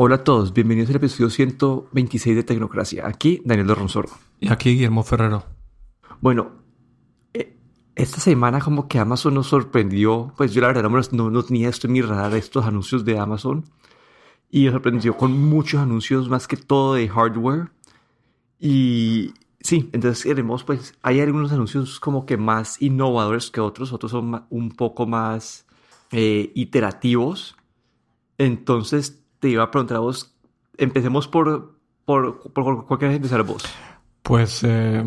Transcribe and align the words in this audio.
Hola 0.00 0.14
a 0.14 0.22
todos, 0.22 0.52
bienvenidos 0.52 0.90
al 0.90 0.96
episodio 0.96 1.28
126 1.28 2.36
de 2.36 2.44
Tecnocracia. 2.44 3.04
Aquí 3.04 3.42
Daniel 3.44 3.66
Dorronsoro. 3.66 4.08
Y 4.38 4.48
aquí 4.48 4.70
Guillermo 4.70 5.02
Ferrero. 5.02 5.44
Bueno, 6.20 6.52
eh, 7.34 7.56
esta 7.96 8.20
semana 8.20 8.60
como 8.60 8.86
que 8.86 9.00
Amazon 9.00 9.34
nos 9.34 9.48
sorprendió, 9.48 10.32
pues 10.36 10.54
yo 10.54 10.60
la 10.60 10.68
verdad 10.68 10.88
no, 11.10 11.30
no 11.30 11.42
tenía 11.42 11.68
esto 11.68 11.88
en 11.88 11.94
mi 11.94 12.00
radar, 12.00 12.32
estos 12.34 12.64
anuncios 12.64 13.04
de 13.04 13.18
Amazon. 13.18 13.64
Y 14.50 14.66
nos 14.66 14.74
sorprendió 14.74 15.16
con 15.16 15.32
muchos 15.32 15.80
anuncios, 15.80 16.28
más 16.28 16.46
que 16.46 16.56
todo 16.56 16.94
de 16.94 17.08
hardware. 17.08 17.72
Y 18.60 19.34
sí, 19.60 19.90
entonces 19.92 20.22
queremos, 20.22 20.62
pues 20.62 20.94
hay 21.02 21.20
algunos 21.20 21.50
anuncios 21.50 21.98
como 21.98 22.24
que 22.24 22.36
más 22.36 22.80
innovadores 22.80 23.50
que 23.50 23.60
otros, 23.60 23.92
otros 23.92 24.12
son 24.12 24.46
un 24.48 24.70
poco 24.70 25.06
más 25.06 25.66
eh, 26.12 26.52
iterativos. 26.54 27.57
Entonces 28.38 29.22
te 29.40 29.48
iba 29.48 29.64
a 29.64 29.70
preguntar 29.70 29.98
a 29.98 30.00
vos, 30.00 30.34
empecemos 30.76 31.28
por, 31.28 31.78
por, 32.04 32.52
por 32.52 32.86
cuál 32.86 32.98
quieres 32.98 33.16
empezar 33.16 33.42
vos. 33.42 33.64
Pues, 34.22 34.62
eh, 34.62 35.04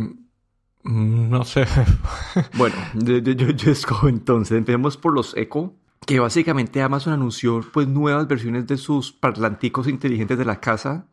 no 0.84 1.46
sé. 1.46 1.66
bueno, 2.58 2.76
yo, 2.94 3.18
yo, 3.20 3.72
escojo 3.72 4.08
entonces, 4.08 4.58
empecemos 4.58 4.98
por 4.98 5.14
los 5.14 5.36
Echo, 5.38 5.74
que 6.06 6.20
básicamente 6.20 6.82
Amazon 6.82 7.14
anunció 7.14 7.62
pues 7.72 7.88
nuevas 7.88 8.28
versiones 8.28 8.68
de 8.68 8.78
sus 8.78 9.12
parlanticos 9.12 9.88
inteligentes 9.88 10.38
de 10.38 10.46
la 10.46 10.60
casa, 10.60 11.08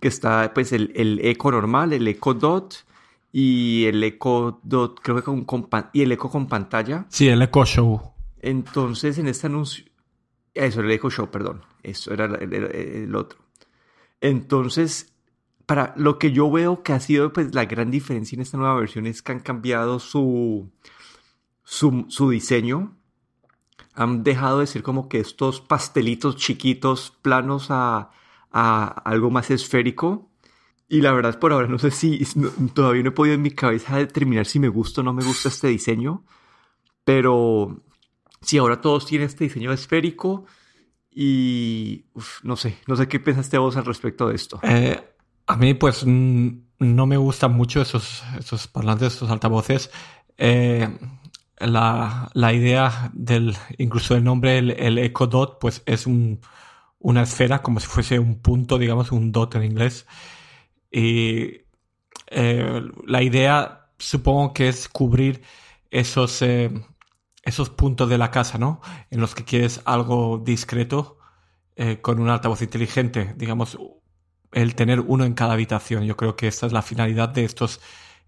que 0.00 0.08
está 0.08 0.52
pues 0.54 0.72
el, 0.72 0.92
el 0.96 1.20
Echo 1.22 1.50
normal, 1.50 1.92
el 1.92 2.08
Echo 2.08 2.34
Dot 2.34 2.84
y 3.32 3.84
el 3.84 4.02
Echo 4.02 4.60
Dot, 4.62 5.00
creo 5.02 5.16
que 5.16 5.22
con, 5.22 5.44
con 5.44 5.68
y 5.92 6.02
el 6.02 6.12
Echo 6.12 6.28
con 6.30 6.48
pantalla. 6.48 7.06
Sí, 7.08 7.28
el 7.28 7.42
Echo 7.42 7.64
Show. 7.64 8.00
Entonces, 8.40 9.18
en 9.18 9.28
este 9.28 9.46
anuncio, 9.46 9.84
eso, 10.54 10.80
el 10.80 10.90
Echo 10.90 11.10
Show, 11.10 11.30
perdón. 11.30 11.62
Eso 11.82 12.12
era 12.12 12.26
el, 12.26 13.14
otro. 13.14 13.38
Entonces, 14.20 15.12
para 15.66 15.94
lo 15.96 16.18
que 16.18 16.32
yo 16.32 16.50
veo 16.50 16.82
que 16.82 16.92
ha 16.92 17.00
sido 17.00 17.32
pues, 17.32 17.54
la 17.54 17.64
gran 17.64 17.90
diferencia 17.90 18.36
en 18.36 18.42
esta 18.42 18.58
nueva 18.58 18.76
versión 18.76 19.06
es 19.06 19.22
que 19.22 19.32
han 19.32 19.40
cambiado 19.40 19.98
su, 19.98 20.70
su, 21.64 22.30
diseño. 22.30 22.96
Han 23.94 24.22
dejado 24.22 24.60
de 24.60 24.66
ser 24.66 24.82
como 24.82 25.08
que 25.08 25.20
estos 25.20 25.60
pastelitos 25.60 26.36
chiquitos, 26.36 27.16
planos 27.22 27.66
a, 27.70 28.10
a 28.50 28.86
algo 29.04 29.30
más 29.30 29.50
esférico. 29.50 30.30
Y 30.88 31.00
la 31.00 31.12
verdad, 31.12 31.38
por 31.38 31.52
ahora 31.52 31.68
no 31.68 31.78
sé 31.78 31.90
si 31.90 32.22
todavía 32.74 33.02
no 33.02 33.08
he 33.10 33.12
podido 33.12 33.34
en 33.34 33.42
mi 33.42 33.50
cabeza 33.50 33.96
determinar 33.96 34.46
si 34.46 34.60
me 34.60 34.68
gusta 34.68 35.00
o 35.00 35.04
no 35.04 35.14
me 35.14 35.24
gusta 35.24 35.48
este 35.48 35.68
diseño. 35.68 36.24
Pero 37.04 37.82
si 38.42 38.58
ahora 38.58 38.80
todos 38.80 39.06
tienen 39.06 39.26
este 39.26 39.44
diseño 39.44 39.72
esférico 39.72 40.44
y 41.10 42.04
no 42.42 42.56
sé, 42.56 42.76
no 42.86 42.96
sé 42.96 43.08
qué 43.08 43.20
pensaste 43.20 43.58
vos 43.58 43.76
al 43.76 43.84
respecto 43.84 44.28
de 44.28 44.34
esto. 44.34 44.60
Eh, 44.62 45.00
a 45.46 45.56
mí 45.56 45.74
pues 45.74 46.04
no 46.06 47.06
me 47.06 47.16
gustan 47.16 47.52
mucho 47.54 47.82
esos, 47.82 48.22
esos 48.38 48.66
parlantes, 48.66 49.14
esos 49.14 49.30
altavoces. 49.30 49.90
Eh, 50.38 50.88
la, 51.58 52.30
la, 52.34 52.52
idea 52.52 53.10
del, 53.14 53.56
incluso 53.78 54.16
el 54.16 54.24
nombre, 54.24 54.58
el, 54.58 54.70
el 54.70 54.98
Echo 54.98 55.26
Dot, 55.26 55.58
pues 55.60 55.82
es 55.86 56.06
un, 56.06 56.40
una 56.98 57.22
esfera, 57.22 57.62
como 57.62 57.80
si 57.80 57.86
fuese 57.86 58.18
un 58.18 58.40
punto, 58.40 58.78
digamos, 58.78 59.12
un 59.12 59.30
dot 59.32 59.54
en 59.56 59.64
inglés. 59.64 60.06
Y 60.90 61.62
eh, 62.28 62.82
la 63.06 63.22
idea 63.22 63.86
supongo 63.98 64.52
que 64.54 64.68
es 64.68 64.88
cubrir 64.88 65.42
esos, 65.90 66.42
esos 67.42 67.70
puntos 67.70 68.08
de 68.08 68.18
la 68.18 68.30
casa, 68.30 68.58
¿no? 68.58 68.80
En 69.10 69.20
los 69.20 69.34
que 69.34 69.44
quieres 69.44 69.82
algo 69.84 70.38
discreto 70.38 71.18
eh, 71.76 72.00
con 72.00 72.20
un 72.20 72.28
altavoz 72.28 72.62
inteligente, 72.62 73.34
digamos, 73.36 73.78
el 74.52 74.74
tener 74.74 75.00
uno 75.00 75.24
en 75.24 75.34
cada 75.34 75.54
habitación. 75.54 76.04
Yo 76.04 76.16
creo 76.16 76.36
que 76.36 76.46
esta 76.46 76.66
es 76.66 76.72
la 76.72 76.82
finalidad 76.82 77.30
de 77.30 77.44
estos 77.44 77.80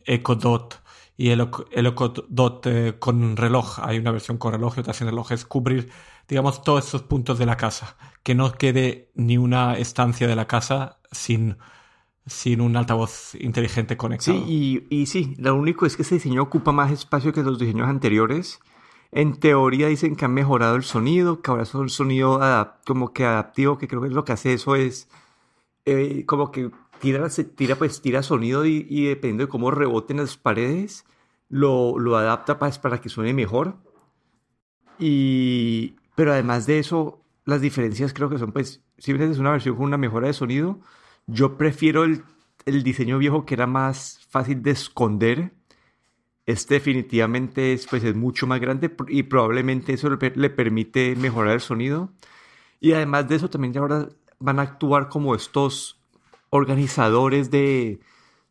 Echo 0.05 0.35
Dot 0.35 0.83
y 1.17 1.31
el, 1.31 1.49
el 1.71 1.87
Echo 1.87 2.09
Dot 2.29 2.67
eh, 2.67 2.97
con 2.99 3.37
reloj. 3.37 3.79
Hay 3.81 3.99
una 3.99 4.11
versión 4.11 4.39
con 4.39 4.53
reloj 4.53 4.77
y 4.77 4.81
otra 4.81 4.95
sin 4.95 5.07
reloj. 5.07 5.33
Es 5.33 5.45
cubrir, 5.45 5.91
digamos, 6.27 6.63
todos 6.63 6.87
esos 6.87 7.03
puntos 7.03 7.39
de 7.39 7.47
la 7.47 7.57
casa. 7.57 7.97
Que 8.23 8.35
no 8.35 8.53
quede 8.53 9.13
ni 9.15 9.37
una 9.37 9.77
estancia 9.79 10.27
de 10.27 10.35
la 10.35 10.47
casa 10.47 10.99
sin, 11.13 11.59
sin 12.27 12.61
un 12.61 12.77
altavoz 12.77 13.35
inteligente 13.37 13.97
conectado. 13.97 14.39
Sí, 14.39 14.87
y, 14.91 15.03
y 15.03 15.07
sí, 15.07 15.35
lo 15.39 15.55
único 15.55 15.87
es 15.87 15.97
que 15.97 16.03
ese 16.03 16.17
diseño 16.17 16.43
ocupa 16.43 16.73
más 16.73 16.91
espacio 16.91 17.33
que 17.33 17.43
los 17.43 17.59
diseños 17.59 17.89
anteriores 17.89 18.59
en 19.15 19.39
teoría 19.39 19.87
dicen 19.87 20.17
que 20.17 20.25
han 20.25 20.35
mejorado 20.35 20.75
el 20.75 20.83
sonido, 20.83 21.41
que 21.41 21.51
ahora 21.51 21.63
es 21.63 21.75
un 21.75 21.89
sonido 21.89 22.41
como 22.85 23.13
que 23.13 23.25
adaptivo, 23.25 23.79
que 23.79 23.87
creo 23.87 24.03
que 24.03 24.09
lo 24.09 24.25
que 24.25 24.33
hace 24.33 24.53
eso 24.53 24.75
es 24.75 25.09
eh, 25.85 26.25
como 26.27 26.51
que 26.51 26.73
tira, 26.99 27.29
tira, 27.57 27.77
pues, 27.77 28.03
tira 28.03 28.25
sonido 28.25 28.67
y, 28.67 29.07
dependiendo 29.07 29.45
de 29.45 29.49
cómo 29.49 29.71
reboten 29.71 30.17
las 30.17 30.37
paredes, 30.37 31.05
lo, 31.49 31.97
lo 31.99 32.17
adapta 32.17 32.59
para, 32.59 32.75
para 32.81 33.01
que 33.01 33.09
suene 33.09 33.33
mejor. 33.35 33.77
Y, 34.99 35.95
pero 36.17 36.33
además 36.33 36.67
de 36.67 36.81
eso, 36.81 37.21
las 37.45 37.61
diferencias 37.61 38.13
creo 38.15 38.29
que 38.29 38.39
son, 38.39 38.51
pues, 38.51 38.83
simplemente 38.99 39.35
es 39.35 39.41
una 39.41 39.53
versión 39.53 39.77
con 39.77 39.85
una 39.85 39.97
mejora 39.97 40.27
de 40.27 40.33
sonido. 40.33 40.81
Yo 41.29 41.57
prefiero 41.57 42.03
el, 42.03 42.25
el 42.67 42.83
diseño 42.83 43.19
viejo 43.19 43.47
que 43.47 43.55
era 43.55 43.69
más 43.69 44.27
fácil 44.29 44.61
de 44.63 44.73
esconder 44.73 45.53
este 46.47 46.75
definitivamente 46.75 47.73
es, 47.73 47.87
pues, 47.87 48.05
es 48.05 48.15
mucho 48.15 48.47
más 48.47 48.61
grande 48.61 48.95
y 49.09 49.25
probablemente 49.25 49.95
eso 49.95 50.11
le, 50.11 50.51
permite 50.51 51.17
mejorar 51.17 51.55
el 51.55 51.61
sonido. 51.61 52.11
Y 52.81 52.93
además 52.93 53.29
de 53.29 53.37
eso, 53.37 53.49
también 53.49 53.77
ahora 53.79 54.09
van 54.39 54.59
a 54.59 54.63
actuar 54.63 55.09
como 55.09 55.35
estos 55.35 56.01
organizadores 56.51 57.51
de, 57.51 58.01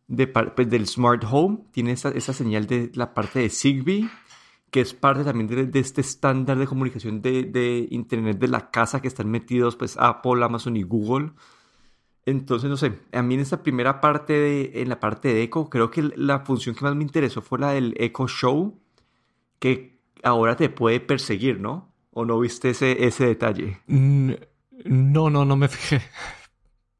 de 0.08 0.28
pues, 0.28 0.70
del 0.70 0.88
Smart 0.88 1.24
Home. 1.30 1.60
Tiene 1.72 1.92
esta, 1.92 2.34
señal 2.34 2.66
de 2.66 2.92
la 2.96 3.14
parte 3.14 3.40
de 3.40 3.50
Zigbee, 3.50 4.10
que 4.72 4.82
es 4.82 4.94
parte 4.96 5.24
también 5.24 5.72
de, 5.72 5.80
este 5.80 6.02
estándar 6.02 6.58
de 6.58 6.66
comunicación 6.66 7.22
de, 7.22 7.44
de, 7.44 7.88
Internet 7.92 8.40
de 8.40 8.48
la 8.48 8.72
casa 8.72 9.02
que 9.02 9.08
están 9.08 9.30
metidos 9.30 9.76
pues, 9.76 9.98
Apple, 10.00 10.44
Amazon 10.44 10.78
y 10.78 10.84
Google. 10.84 11.32
Entonces, 12.26 12.70
no 12.70 12.78
sé, 12.78 12.94
a 13.12 13.22
mí 13.22 13.34
en 13.34 13.42
esta 13.42 13.64
primera 13.64 14.00
parte, 14.00 14.34
de, 14.34 14.82
en 14.82 14.90
la 14.90 15.00
parte 15.00 15.34
de 15.34 15.44
Echo, 15.44 15.70
creo 15.70 15.92
que 15.92 16.02
la 16.16 16.40
función 16.40 16.74
que 16.74 16.86
más 16.86 16.96
me 16.96 17.04
interesó 17.04 17.42
fue 17.42 17.60
la 17.60 17.72
del 17.72 17.96
Echo 17.98 18.28
Show, 18.28 18.80
que 19.60 20.00
ahora 20.24 20.56
te 20.56 20.70
puede 20.70 21.02
perseguir, 21.02 21.60
¿no? 21.60 21.94
¿O 22.12 22.26
no 22.26 22.40
viste 22.40 22.70
ese, 22.70 23.06
ese 23.06 23.26
detalle? 23.26 23.80
No, 23.88 25.30
no, 25.30 25.44
no 25.46 25.56
me 25.58 25.68
fijé. 25.68 26.02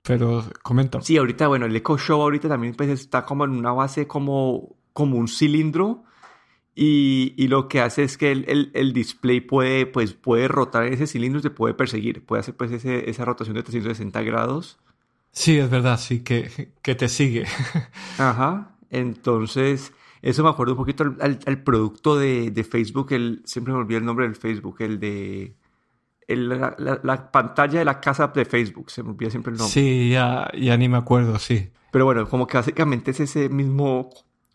Pero 0.02 0.44
comenta. 0.62 1.02
Sí, 1.02 1.16
ahorita, 1.16 1.48
bueno, 1.48 1.66
el 1.66 1.76
Echo 1.76 1.98
Show 1.98 2.22
ahorita 2.22 2.50
también 2.50 2.74
pues, 2.76 2.90
está 2.90 3.26
como 3.26 3.46
en 3.46 3.52
una 3.52 3.72
base 3.72 4.08
como, 4.08 4.76
como 4.92 5.18
un 5.18 5.30
cilindro. 5.30 6.04
Y, 6.76 7.36
y, 7.38 7.48
lo 7.50 7.68
que 7.68 7.82
hace 7.82 8.04
es 8.04 8.18
que 8.18 8.32
el, 8.32 8.72
el, 8.74 8.94
display 8.94 9.42
puede, 9.42 9.86
pues, 9.86 10.14
puede 10.14 10.48
rotar 10.48 10.88
ese 10.88 11.06
cilindro 11.06 11.40
y 11.40 11.44
te 11.44 11.52
puede 11.52 11.76
perseguir. 11.76 12.26
Puede 12.26 12.40
hacer 12.40 12.58
pues, 12.58 12.72
ese, 12.72 13.10
esa 13.10 13.24
rotación 13.26 13.56
de 13.56 13.62
360 13.62 14.24
grados. 14.24 14.80
Sí, 15.34 15.58
es 15.58 15.70
verdad, 15.70 16.00
sí, 16.00 16.22
que, 16.24 16.72
que 16.82 16.96
te 16.96 17.10
sigue. 17.10 17.46
Ajá. 18.18 18.78
Entonces, 18.90 19.92
eso 20.22 20.44
me 20.44 20.50
acuerdo 20.50 20.74
un 20.74 20.78
poquito 20.78 21.04
al, 21.20 21.64
producto 21.64 22.18
de, 22.18 22.52
de, 22.52 22.64
Facebook, 22.64 23.12
el, 23.12 23.42
siempre 23.44 23.74
me 23.74 23.80
olvidé 23.80 23.98
el 23.98 24.06
nombre 24.06 24.26
del 24.26 24.36
Facebook, 24.36 24.78
el 24.80 25.00
de 25.00 25.56
el, 26.28 26.48
la, 26.48 27.32
pantalla 27.32 27.80
de 27.80 27.86
la 27.86 28.00
casa 28.00 28.28
de 28.28 28.46
Facebook, 28.46 28.90
se 28.90 29.04
me 29.04 29.10
olvida 29.10 29.30
siempre 29.30 29.52
el 29.52 29.58
nombre. 29.58 29.74
Sí, 29.74 30.12
ya, 30.12 30.50
ya 30.58 30.78
ni 30.78 30.88
me 30.88 30.98
acuerdo, 30.98 31.38
sí. 31.40 31.72
Pero 31.92 32.06
bueno, 32.06 32.28
como 32.30 32.48
que 32.48 32.58
básicamente 32.58 33.12
es 33.12 33.20
ese 33.20 33.50
mismo 33.50 34.10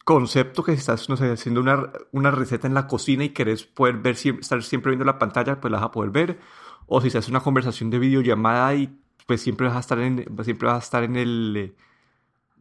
concepto 0.04 0.62
que 0.62 0.72
si 0.72 0.78
estás, 0.78 1.08
no 1.08 1.16
sé, 1.16 1.30
haciendo 1.30 1.60
una, 1.60 1.90
una 2.12 2.30
receta 2.30 2.66
en 2.66 2.74
la 2.74 2.86
cocina 2.86 3.24
y 3.24 3.30
querés 3.30 3.64
poder 3.64 3.96
ver, 3.98 4.16
estar 4.16 4.62
siempre 4.62 4.90
viendo 4.90 5.04
la 5.04 5.18
pantalla, 5.18 5.60
pues 5.60 5.70
la 5.70 5.78
vas 5.78 5.86
a 5.86 5.90
poder 5.90 6.10
ver. 6.10 6.38
O 6.86 7.00
si 7.00 7.10
se 7.10 7.18
hace 7.18 7.30
una 7.30 7.40
conversación 7.40 7.90
de 7.90 7.98
videollamada 7.98 8.74
y 8.74 8.98
pues 9.28 9.42
siempre 9.42 9.66
vas 9.66 9.76
a 9.76 9.80
estar 9.80 9.98
en, 9.98 10.24
siempre 10.42 10.68
vas 10.68 10.76
a 10.76 10.84
estar 10.84 11.04
en 11.04 11.14
el, 11.14 11.74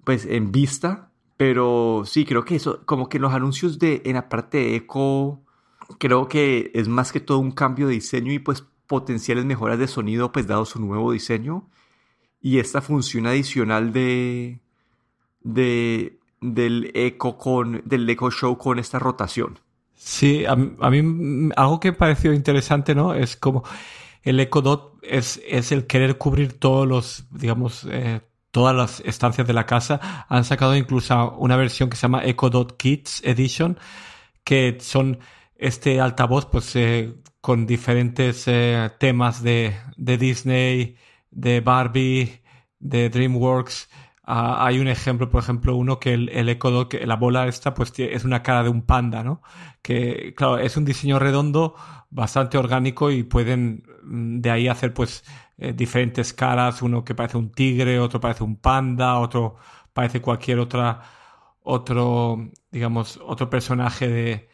pues 0.04 0.26
en 0.26 0.52
vista. 0.52 1.12
Pero 1.38 2.04
sí, 2.06 2.26
creo 2.26 2.44
que 2.44 2.58
eso, 2.58 2.86
como 2.86 3.08
que 3.08 3.20
los 3.20 3.34
anuncios 3.34 3.80
de, 3.80 4.02
en 4.04 4.16
la 4.16 4.28
parte 4.28 4.58
de 4.58 4.76
eco, 4.76 5.42
creo 5.98 6.28
que 6.28 6.72
es 6.74 6.90
más 6.90 7.14
que 7.14 7.22
todo 7.22 7.40
un 7.40 7.52
cambio 7.52 7.88
de 7.88 7.94
diseño 7.94 8.34
y 8.34 8.40
pues 8.40 8.66
potenciales 8.86 9.46
mejoras 9.46 9.80
de 9.80 9.88
sonido, 9.88 10.34
pues 10.34 10.46
dado 10.46 10.66
su 10.66 10.82
nuevo 10.82 11.14
diseño. 11.14 11.70
Y 12.42 12.60
esta 12.60 12.82
función 12.82 13.28
adicional 13.28 13.94
de, 13.94 14.60
de 15.42 16.20
del 16.42 16.92
eco 16.94 17.38
con, 17.38 17.82
del 17.86 18.10
eco 18.10 18.30
show 18.30 18.58
con 18.58 18.78
esta 18.78 19.00
rotación. 19.00 19.58
Sí, 19.96 20.44
a, 20.44 20.52
a 20.52 20.90
mí 20.90 21.50
algo 21.56 21.80
que 21.80 21.92
me 21.92 21.98
pareció 21.98 22.34
interesante, 22.34 22.94
¿no? 22.94 23.14
Es 23.14 23.38
como 23.38 23.64
el 24.30 24.40
Echo 24.40 24.62
Dot 24.62 25.00
es, 25.04 25.42
es 25.48 25.72
el 25.72 25.88
querer 25.88 26.18
cubrir 26.18 26.60
todos 26.60 26.88
los, 26.88 27.28
digamos, 27.32 27.88
eh, 27.90 28.22
todas 28.52 28.76
las 28.76 29.00
estancias 29.02 29.48
de 29.48 29.54
la 29.54 29.66
casa. 29.66 30.26
Han 30.30 30.44
sacado 30.44 30.76
incluso 30.76 31.32
una 31.38 31.56
versión 31.56 31.90
que 31.90 31.96
se 31.96 32.04
llama 32.04 32.26
Echo 32.26 32.50
Dot 32.50 32.78
Kids 32.78 33.22
Edition, 33.24 33.80
que 34.44 34.78
son 34.82 35.20
este 35.56 36.02
altavoz, 36.02 36.46
pues, 36.46 36.76
eh, 36.76 37.16
con 37.42 37.66
diferentes 37.66 38.44
eh, 38.48 38.92
temas 39.00 39.42
de, 39.44 39.76
de, 39.96 40.18
Disney, 40.18 40.98
de 41.32 41.62
Barbie, 41.62 42.42
de 42.80 43.10
DreamWorks. 43.10 43.90
Ah, 44.24 44.66
hay 44.66 44.80
un 44.80 44.90
ejemplo, 44.90 45.30
por 45.30 45.42
ejemplo, 45.42 45.76
uno 45.76 46.00
que 46.00 46.14
el, 46.14 46.30
el 46.30 46.58
Dot, 46.60 46.94
la 46.96 47.16
bola 47.16 47.48
esta, 47.48 47.74
pues 47.74 47.94
es 47.98 48.26
una 48.26 48.44
cara 48.44 48.64
de 48.64 48.70
un 48.70 48.82
panda, 48.82 49.24
¿no? 49.24 49.42
Que, 49.82 50.34
claro, 50.36 50.58
es 50.58 50.76
un 50.76 50.84
diseño 50.84 51.18
redondo, 51.18 51.76
bastante 52.10 52.58
orgánico 52.58 53.12
y 53.12 53.24
pueden 53.24 53.84
mm, 54.04 54.40
de 54.42 54.52
ahí 54.52 54.68
hacer, 54.68 54.94
pues, 54.94 55.24
eh, 55.58 55.74
diferentes 55.74 56.34
caras, 56.34 56.82
uno 56.82 57.04
que 57.04 57.16
parece 57.16 57.38
un 57.38 57.52
tigre, 57.52 58.00
otro 58.00 58.20
parece 58.20 58.44
un 58.44 58.58
panda, 58.58 59.20
otro 59.20 59.56
parece 59.94 60.22
cualquier 60.22 60.60
otra, 60.60 61.02
otro, 61.62 62.52
digamos, 62.72 63.20
otro 63.24 63.50
personaje 63.50 64.08
de, 64.08 64.50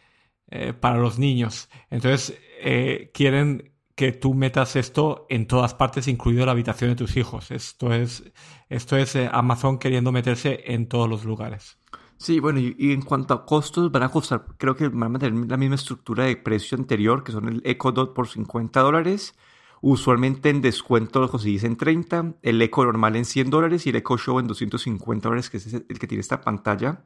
eh, 0.50 0.74
para 0.74 0.98
los 0.98 1.20
niños. 1.20 1.70
Entonces, 1.90 2.40
eh, 2.62 3.12
quieren 3.14 3.74
que 3.96 4.12
tú 4.12 4.34
metas 4.34 4.76
esto 4.76 5.26
en 5.30 5.48
todas 5.48 5.74
partes, 5.74 6.08
incluido 6.08 6.46
la 6.46 6.54
habitación 6.54 6.92
de 6.92 6.96
tus 6.96 7.18
hijos. 7.18 7.52
Esto 7.52 7.94
es, 7.94 8.24
esto 8.70 8.98
es 8.98 9.16
Amazon 9.16 9.78
queriendo 9.80 10.12
meterse 10.12 10.62
en 10.66 10.88
todos 10.88 11.10
los 11.10 11.26
lugares. 11.26 11.78
Sí, 12.24 12.40
bueno, 12.40 12.62
y, 12.62 12.94
en 12.94 13.02
cuanto 13.02 13.34
a 13.34 13.46
costos, 13.46 13.92
van 13.92 14.04
a 14.04 14.08
costar, 14.08 14.46
creo 14.58 14.78
que 14.78 14.88
van 14.88 15.04
a 15.04 15.10
mantener 15.10 15.50
la 15.50 15.58
misma 15.58 15.76
estructura 15.76 16.24
de 16.24 16.38
precio 16.38 16.78
anterior, 16.78 17.22
que 17.22 17.34
son 17.34 17.50
el 17.50 17.62
Echo 17.66 17.92
Dot 17.92 18.14
por 18.14 18.30
50 18.30 18.80
dólares. 18.80 19.36
Usualmente 19.82 20.50
en 20.50 20.62
descuento 20.62 21.20
lo 21.20 21.30
conseguís 21.30 21.66
en 21.66 21.76
30, 21.76 22.36
el 22.42 22.62
Echo 22.62 22.86
normal 22.86 23.18
en 23.18 23.26
100 23.26 23.50
dólares 23.50 23.86
y 23.86 23.90
el 23.90 23.98
Echo 23.98 24.18
Show 24.18 24.40
en 24.40 24.48
250 24.48 25.28
dólares, 25.28 25.50
que 25.50 25.58
es 25.58 25.74
el 25.74 26.00
que 26.00 26.08
tiene 26.08 26.22
esta 26.22 26.40
pantalla. 26.40 27.04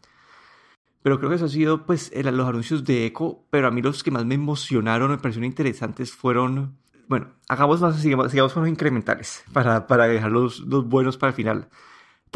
Pero 1.02 1.18
creo 1.18 1.32
que 1.32 1.38
eso 1.38 1.46
ha 1.46 1.50
sido 1.50 1.88
pues 1.88 2.12
los 2.14 2.48
anuncios 2.48 2.84
de 2.84 3.08
Echo, 3.08 3.40
pero 3.50 3.70
a 3.70 3.72
mí 3.72 3.82
los 3.82 4.04
que 4.04 4.12
más 4.12 4.24
me 4.24 4.36
emocionaron, 4.36 5.10
me 5.10 5.18
parecieron 5.18 5.46
interesantes 5.46 6.12
fueron, 6.12 6.78
bueno, 7.08 7.34
hagamos 7.50 7.82
más, 7.82 8.00
sigamos, 8.00 8.30
sigamos 8.30 8.54
con 8.54 8.62
los 8.62 8.70
incrementales 8.70 9.44
para, 9.52 9.88
para 9.88 10.08
dejar 10.08 10.32
los, 10.32 10.60
los, 10.60 10.88
buenos 10.88 11.18
para 11.18 11.32
el 11.32 11.36
final. 11.36 11.70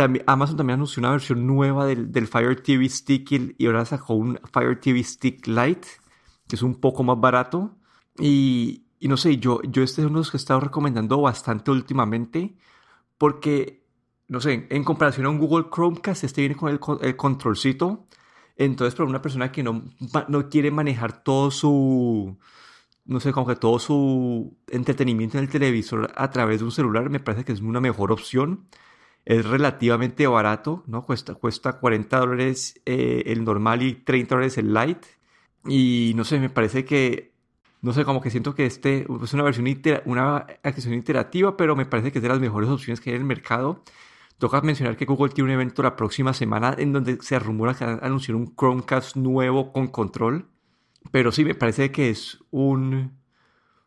También, 0.02 0.26
Amazon 0.28 0.58
también 0.58 0.76
anunció 0.76 1.02
una 1.02 1.12
versión 1.12 1.46
nueva 1.46 1.86
del, 1.86 2.12
del 2.12 2.28
Fire 2.28 2.62
TV 2.62 2.90
Stick 2.90 3.32
y, 3.32 3.56
y, 3.58 3.66
ahora 3.68 3.86
sacó 3.86 4.16
un 4.16 4.40
Fire 4.52 4.80
TV 4.80 5.04
Stick 5.04 5.48
Lite, 5.48 5.88
que 6.48 6.56
es 6.56 6.62
un 6.64 6.76
poco 6.76 7.04
más 7.04 7.20
barato. 7.20 7.78
Y, 8.18 8.86
y 9.00 9.08
no 9.08 9.18
sé, 9.18 9.38
yo, 9.38 9.62
yo 9.64 9.84
este 9.84 10.02
es 10.02 10.08
uno 10.08 10.16
de 10.16 10.20
los 10.22 10.32
que 10.32 10.38
he 10.38 10.40
estado 10.40 10.60
recomendando 10.60 11.22
bastante 11.22 11.72
últimamente, 11.72 12.56
porque, 13.18 13.86
no 14.28 14.42
sé, 14.42 14.68
en 14.70 14.84
comparación 14.84 15.28
a 15.28 15.30
un 15.30 15.38
Google 15.38 15.68
Chromecast, 15.72 16.24
este 16.24 16.42
viene 16.42 16.56
con 16.56 16.72
el, 16.72 16.80
el 17.02 17.16
controlcito 17.16 18.08
entonces, 18.66 18.96
para 18.96 19.10
una 19.10 19.22
persona 19.22 19.52
que 19.52 19.64
no, 19.64 19.84
no 20.28 20.50
quiere 20.50 20.70
manejar 20.72 21.24
todo 21.24 21.50
su, 21.52 22.38
no 23.06 23.20
sé, 23.20 23.32
como 23.32 23.48
que 23.48 23.56
todo 23.56 23.80
su 23.80 24.58
entretenimiento 24.68 25.38
en 25.38 25.46
el 25.46 25.50
televisor 25.50 26.12
a 26.16 26.30
través 26.30 26.60
de 26.60 26.66
un 26.66 26.72
celular, 26.72 27.10
me 27.10 27.20
parece 27.20 27.44
que 27.46 27.54
es 27.54 27.62
una 27.62 27.82
mejor 27.82 28.12
opción. 28.12 28.68
Es 29.26 29.46
relativamente 29.46 30.26
barato, 30.28 30.84
¿no? 30.88 31.04
Cuesta, 31.04 31.36
cuesta 31.36 31.74
40 31.74 32.20
dólares 32.20 32.82
eh, 32.86 33.24
el 33.28 33.44
normal 33.44 33.84
y 33.84 33.94
30 33.94 34.36
dólares 34.36 34.58
el 34.58 34.74
light. 34.74 35.06
Y 35.66 36.14
no 36.16 36.24
sé, 36.24 36.40
me 36.40 36.50
parece 36.50 36.86
que, 36.86 37.34
no 37.82 37.94
sé, 37.94 38.04
como 38.04 38.22
que 38.22 38.32
siento 38.32 38.56
que 38.56 38.66
este 38.66 39.06
es 39.24 39.34
una 39.34 39.44
versión, 39.44 39.68
una 40.06 40.38
adquisición 40.64 40.96
iterativa, 40.96 41.56
pero 41.56 41.76
me 41.76 41.86
parece 41.86 42.12
que 42.12 42.18
es 42.18 42.24
de 42.24 42.30
las 42.30 42.40
mejores 42.40 42.70
opciones 42.70 43.00
que 43.00 43.12
hay 43.12 43.16
en 43.16 43.22
el 43.22 43.28
mercado. 43.28 43.84
Toca 44.40 44.60
mencionar 44.62 44.98
que 44.98 45.06
Google 45.06 45.32
tiene 45.34 45.52
un 45.52 45.54
evento 45.54 45.84
la 45.84 45.96
próxima 45.96 46.34
semana 46.34 46.76
en 46.76 46.94
donde 46.94 47.20
se 47.22 47.38
rumora 47.38 47.76
que 47.76 47.84
anunciar 47.84 48.36
un 48.36 48.56
Chromecast 48.56 49.16
nuevo 49.16 49.72
con 49.72 49.88
control. 49.88 50.48
Pero 51.12 51.32
sí, 51.32 51.46
me 51.46 51.54
parece 51.54 51.92
que 51.92 52.10
es 52.10 52.40
un, 52.50 53.20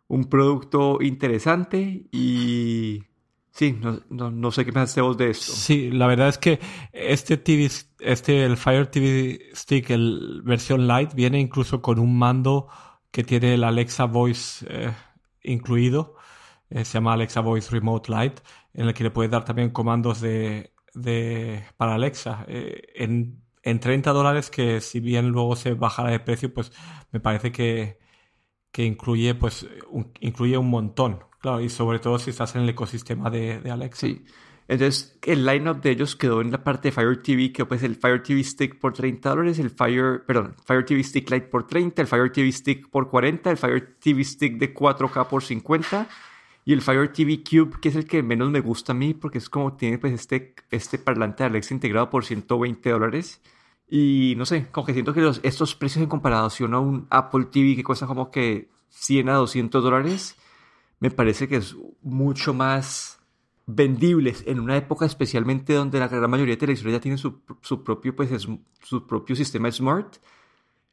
un 0.06 0.25
producto 0.26 0.98
interesante 1.00 2.06
y 2.12 3.02
sí, 3.54 3.78
no, 4.10 4.30
no, 4.30 4.50
sé 4.50 4.64
qué 4.64 4.72
pensaste 4.72 5.00
vos 5.00 5.16
de 5.16 5.30
esto. 5.30 5.52
Sí, 5.52 5.90
la 5.90 6.06
verdad 6.06 6.28
es 6.28 6.38
que 6.38 6.60
este 6.92 7.36
TV, 7.36 7.70
este, 8.00 8.44
el 8.44 8.56
Fire 8.56 8.86
TV 8.86 9.50
Stick, 9.54 9.90
el 9.90 10.42
versión 10.44 10.86
Lite, 10.86 11.14
viene 11.14 11.40
incluso 11.40 11.80
con 11.80 11.98
un 11.98 12.18
mando 12.18 12.68
que 13.10 13.24
tiene 13.24 13.54
el 13.54 13.64
Alexa 13.64 14.04
Voice 14.04 14.66
eh, 14.68 14.92
incluido. 15.42 16.16
Eh, 16.70 16.84
se 16.84 16.94
llama 16.94 17.12
Alexa 17.12 17.40
Voice 17.40 17.70
Remote 17.70 18.12
Lite 18.12 18.42
en 18.74 18.88
el 18.88 18.94
que 18.94 19.04
le 19.04 19.10
puedes 19.10 19.30
dar 19.30 19.44
también 19.44 19.70
comandos 19.70 20.20
de, 20.20 20.72
de 20.94 21.64
para 21.76 21.94
Alexa. 21.94 22.44
Eh, 22.48 22.88
en, 22.96 23.40
en 23.62 23.80
30 23.80 24.12
dólares, 24.12 24.50
que 24.50 24.80
si 24.80 25.00
bien 25.00 25.28
luego 25.28 25.56
se 25.56 25.74
bajará 25.74 26.10
de 26.10 26.20
precio, 26.20 26.52
pues 26.52 26.72
me 27.12 27.20
parece 27.20 27.52
que, 27.52 27.98
que 28.72 28.84
incluye, 28.84 29.34
pues, 29.34 29.66
un, 29.90 30.12
incluye 30.20 30.58
un 30.58 30.68
montón. 30.70 31.20
Claro, 31.44 31.61
y 31.61 31.69
sobre 31.69 31.99
todo 31.99 32.19
si 32.19 32.31
estás 32.31 32.55
en 32.55 32.62
el 32.62 32.70
ecosistema 32.70 33.29
de, 33.29 33.61
de 33.61 33.70
Alexa. 33.70 34.06
Sí. 34.06 34.25
Entonces, 34.67 35.19
el 35.20 35.44
lineup 35.44 35.82
de 35.82 35.91
ellos 35.91 36.17
quedó 36.17 36.41
en 36.41 36.50
la 36.50 36.64
parte 36.64 36.88
de 36.88 36.93
Fire 36.93 37.23
TV, 37.23 37.52
que 37.52 37.67
pues 37.67 37.82
el 37.82 37.96
Fire 37.96 38.23
TV 38.23 38.43
Stick 38.43 38.79
por 38.79 38.94
30 38.94 39.29
dólares, 39.29 39.58
el 39.58 39.69
Fire, 39.69 40.25
perdón, 40.26 40.55
Fire 40.64 40.87
TV 40.87 41.05
Stick 41.05 41.31
Lite 41.31 41.49
por 41.49 41.67
30, 41.67 42.00
el 42.00 42.08
Fire 42.08 42.32
TV 42.32 42.50
Stick 42.50 42.88
por 42.88 43.11
40, 43.11 43.50
el 43.50 43.58
Fire 43.58 43.96
TV 44.00 44.25
Stick 44.25 44.56
de 44.56 44.73
4K 44.73 45.29
por 45.29 45.43
50 45.43 46.08
y 46.64 46.73
el 46.73 46.81
Fire 46.81 47.12
TV 47.12 47.44
Cube, 47.44 47.79
que 47.79 47.90
es 47.90 47.97
el 47.97 48.06
que 48.06 48.23
menos 48.23 48.50
me 48.50 48.61
gusta 48.61 48.93
a 48.93 48.94
mí, 48.94 49.12
porque 49.12 49.37
es 49.37 49.50
como 49.50 49.75
tiene 49.75 49.99
pues 49.99 50.14
este, 50.14 50.55
este 50.70 50.99
parlante 50.99 51.43
de 51.43 51.50
Alexa 51.50 51.75
integrado 51.75 52.08
por 52.08 52.25
120 52.25 52.88
dólares. 52.88 53.43
Y 53.87 54.32
no 54.38 54.47
sé, 54.47 54.69
como 54.73 54.87
que 54.87 54.94
siento 54.94 55.12
que 55.12 55.20
los, 55.20 55.40
estos 55.43 55.75
precios 55.75 56.02
en 56.02 56.08
comparación 56.08 56.73
a 56.73 56.81
un 56.81 57.06
Apple 57.11 57.49
TV 57.52 57.76
que 57.76 57.85
cuesta 57.85 58.06
como 58.06 58.31
que 58.31 58.70
100 58.88 59.29
a 59.29 59.35
200 59.35 59.85
dólares, 59.85 60.38
me 61.04 61.10
parece 61.10 61.48
que 61.48 61.56
es 61.56 61.76
mucho 62.00 62.54
más 62.54 63.20
vendibles 63.66 64.42
en 64.46 64.58
una 64.58 64.74
época 64.74 65.04
especialmente 65.04 65.74
donde 65.74 65.98
la 65.98 66.08
gran 66.08 66.30
mayoría 66.30 66.54
de 66.54 66.60
televisores 66.60 66.94
ya 66.94 67.00
tienen 67.00 67.18
su, 67.18 67.42
su 67.60 67.84
propio, 67.84 68.16
pues, 68.16 68.30
su 68.80 69.06
propio 69.06 69.36
sistema 69.36 69.70
smart 69.70 70.16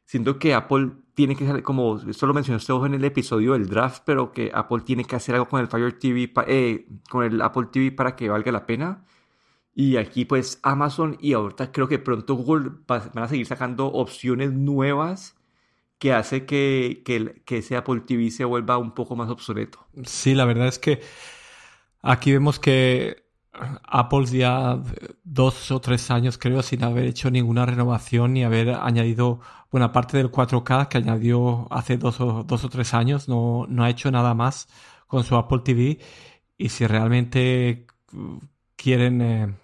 Siento 0.04 0.38
que 0.38 0.52
Apple 0.52 0.90
tiene 1.14 1.34
que 1.34 1.62
como 1.62 1.96
esto 1.96 2.26
lo 2.26 2.34
mencionaste 2.34 2.74
vos 2.74 2.86
en 2.86 2.92
el 2.92 3.04
episodio 3.06 3.54
del 3.54 3.66
draft, 3.66 4.02
pero 4.04 4.32
que 4.32 4.50
Apple 4.52 4.82
tiene 4.84 5.06
que 5.06 5.16
hacer 5.16 5.34
algo 5.34 5.48
con 5.48 5.62
el 5.62 5.68
Fire 5.68 5.98
TV, 5.98 6.30
eh, 6.46 6.86
con 7.08 7.24
el 7.24 7.40
Apple 7.40 7.68
TV 7.72 7.92
para 7.92 8.14
que 8.14 8.28
valga 8.28 8.52
la 8.52 8.66
pena. 8.66 9.06
Y 9.74 9.96
aquí 9.96 10.26
pues 10.26 10.60
Amazon 10.62 11.16
y 11.20 11.32
ahorita 11.32 11.72
creo 11.72 11.88
que 11.88 11.98
pronto 11.98 12.34
Google 12.34 12.72
van 12.86 13.10
a 13.14 13.28
seguir 13.28 13.46
sacando 13.46 13.86
opciones 13.86 14.52
nuevas 14.52 15.41
que 16.02 16.12
hace 16.12 16.46
que, 16.46 17.00
que, 17.04 17.44
que 17.46 17.58
ese 17.58 17.76
Apple 17.76 18.00
TV 18.00 18.28
se 18.32 18.44
vuelva 18.44 18.76
un 18.76 18.90
poco 18.90 19.14
más 19.14 19.30
obsoleto. 19.30 19.86
Sí, 20.04 20.34
la 20.34 20.44
verdad 20.44 20.66
es 20.66 20.80
que 20.80 21.00
aquí 22.02 22.32
vemos 22.32 22.58
que 22.58 23.22
Apple 23.52 24.26
ya 24.26 24.82
dos 25.22 25.70
o 25.70 25.80
tres 25.80 26.10
años 26.10 26.38
creo 26.38 26.60
sin 26.64 26.82
haber 26.82 27.04
hecho 27.04 27.30
ninguna 27.30 27.66
renovación 27.66 28.32
ni 28.32 28.42
haber 28.42 28.70
añadido 28.70 29.38
buena 29.70 29.92
parte 29.92 30.16
del 30.16 30.32
4K 30.32 30.88
que 30.88 30.98
añadió 30.98 31.68
hace 31.70 31.98
dos 31.98 32.20
o, 32.20 32.42
dos 32.42 32.64
o 32.64 32.68
tres 32.68 32.94
años 32.94 33.28
no, 33.28 33.66
no 33.68 33.84
ha 33.84 33.90
hecho 33.90 34.10
nada 34.10 34.34
más 34.34 34.66
con 35.06 35.22
su 35.22 35.36
Apple 35.36 35.60
TV 35.64 36.00
y 36.58 36.70
si 36.70 36.84
realmente 36.84 37.86
quieren 38.74 39.22
eh, 39.22 39.54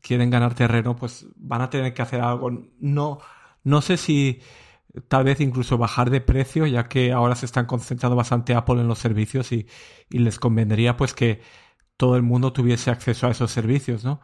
quieren 0.00 0.30
ganar 0.30 0.54
terreno 0.54 0.96
pues 0.96 1.26
van 1.36 1.62
a 1.62 1.70
tener 1.70 1.94
que 1.94 2.02
hacer 2.02 2.22
algo 2.22 2.50
no 2.80 3.20
no 3.62 3.82
sé 3.82 3.96
si 3.96 4.40
tal 5.08 5.24
vez 5.24 5.40
incluso 5.40 5.78
bajar 5.78 6.10
de 6.10 6.20
precio 6.20 6.66
ya 6.66 6.88
que 6.88 7.12
ahora 7.12 7.34
se 7.34 7.46
están 7.46 7.66
concentrando 7.66 8.16
bastante 8.16 8.54
Apple 8.54 8.80
en 8.80 8.88
los 8.88 8.98
servicios 8.98 9.52
y, 9.52 9.66
les 10.10 10.38
convendría 10.38 10.96
pues 10.96 11.14
que 11.14 11.40
todo 11.96 12.16
el 12.16 12.22
mundo 12.22 12.52
tuviese 12.52 12.90
acceso 12.90 13.26
a 13.26 13.30
esos 13.30 13.50
servicios, 13.50 14.04
¿no? 14.04 14.20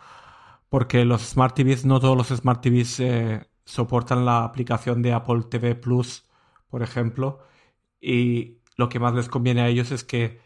Porque 0.69 1.05
los 1.05 1.23
Smart 1.23 1.55
TVs, 1.55 1.85
no 1.85 2.01
todos 2.01 2.17
los 2.17 2.29
Smart 2.29 2.63
TVs 2.63 3.01
eh, 3.01 3.49
soportan 3.65 4.25
la 4.25 4.45
aplicación 4.45 5.03
de 5.03 5.13
Apple 5.13 5.43
TV 5.51 5.75
Plus, 5.75 6.25
por 6.69 6.83
ejemplo, 6.83 7.41
y 8.01 8.59
lo 8.77 8.89
que 8.89 8.99
más 8.99 9.15
les 9.15 9.29
conviene 9.29 9.63
a 9.63 9.69
ellos 9.69 9.91
es 9.91 10.05
que 10.05 10.41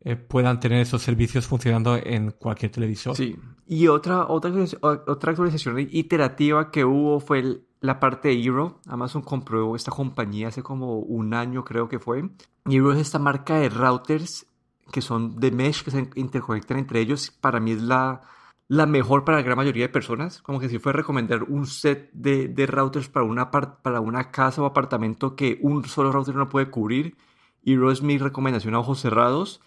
eh, 0.00 0.16
puedan 0.16 0.60
tener 0.60 0.80
esos 0.80 1.02
servicios 1.02 1.46
funcionando 1.46 1.96
en 1.96 2.32
cualquier 2.32 2.72
televisor. 2.72 3.16
Sí, 3.16 3.36
y 3.66 3.86
otra, 3.86 4.26
otra, 4.26 4.52
otra 4.82 5.30
actualización 5.30 5.78
iterativa 5.78 6.70
que 6.70 6.84
hubo 6.84 7.20
fue 7.20 7.62
la 7.82 8.00
parte 8.00 8.28
de 8.28 8.34
Eero. 8.34 8.80
Amazon 8.86 9.22
compró 9.22 9.76
esta 9.76 9.90
compañía 9.90 10.48
hace 10.48 10.62
como 10.62 10.98
un 10.98 11.34
año, 11.34 11.64
creo 11.64 11.88
que 11.88 11.98
fue. 11.98 12.30
Eero 12.64 12.92
es 12.92 13.00
esta 13.00 13.18
marca 13.18 13.56
de 13.56 13.68
routers 13.68 14.46
que 14.90 15.02
son 15.02 15.38
de 15.38 15.50
mesh, 15.50 15.82
que 15.82 15.90
se 15.90 16.10
interconectan 16.14 16.78
entre 16.78 17.00
ellos, 17.00 17.30
para 17.30 17.60
mí 17.60 17.72
es 17.72 17.82
la, 17.82 18.20
la 18.68 18.86
mejor 18.86 19.24
para 19.24 19.38
la 19.38 19.44
gran 19.44 19.56
mayoría 19.56 19.86
de 19.86 19.92
personas. 19.92 20.42
Como 20.42 20.60
que 20.60 20.68
si 20.68 20.78
fue 20.78 20.92
recomendar 20.92 21.42
un 21.44 21.66
set 21.66 22.10
de, 22.12 22.48
de 22.48 22.66
routers 22.66 23.08
para 23.08 23.26
una, 23.26 23.50
para 23.50 24.00
una 24.00 24.30
casa 24.30 24.62
o 24.62 24.66
apartamento 24.66 25.34
que 25.34 25.58
un 25.62 25.84
solo 25.84 26.12
router 26.12 26.36
no 26.36 26.48
puede 26.48 26.70
cubrir. 26.70 27.16
Y 27.64 27.74
es 27.90 28.02
mi 28.02 28.18
recomendación 28.18 28.74
a 28.74 28.80
ojos 28.80 29.00
cerrados. 29.00 29.60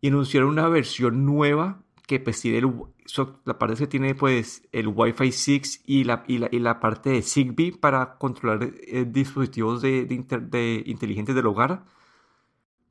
Y 0.00 0.08
anunciaron 0.08 0.50
una 0.50 0.68
versión 0.68 1.24
nueva 1.24 1.82
que 2.06 2.20
pues 2.20 2.40
tiene 2.40 2.58
el, 2.58 2.72
la 3.44 3.58
parte 3.58 3.76
que 3.76 3.86
tiene 3.86 4.14
pues 4.14 4.62
el 4.72 4.88
Wi-Fi 4.88 5.32
6 5.32 5.82
y 5.86 6.04
la, 6.04 6.24
y 6.26 6.38
la, 6.38 6.48
y 6.50 6.58
la 6.60 6.80
parte 6.80 7.10
de 7.10 7.22
Zigbee 7.22 7.72
para 7.72 8.16
controlar 8.18 8.70
eh, 8.86 9.04
dispositivos 9.08 9.82
de, 9.82 10.06
de, 10.06 10.38
de 10.38 10.82
inteligentes 10.86 11.34
del 11.34 11.46
hogar 11.46 11.84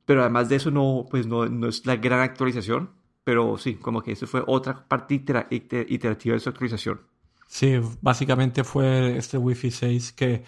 pero 0.06 0.20
además 0.20 0.48
de 0.48 0.56
eso 0.56 0.70
no, 0.70 1.04
pues 1.10 1.26
no, 1.26 1.46
no 1.46 1.68
es 1.68 1.84
la 1.84 1.96
gran 1.96 2.20
actualización, 2.20 2.90
pero 3.24 3.58
sí, 3.58 3.74
como 3.74 4.02
que 4.02 4.12
eso 4.12 4.26
fue 4.26 4.42
otra 4.46 4.86
parte 4.86 5.14
iterativa 5.14 6.34
de 6.34 6.40
su 6.40 6.48
actualización. 6.48 7.00
Sí, 7.48 7.74
básicamente 8.00 8.64
fue 8.64 9.16
este 9.16 9.36
Wi-Fi 9.36 9.70
6 9.70 10.12
que 10.12 10.44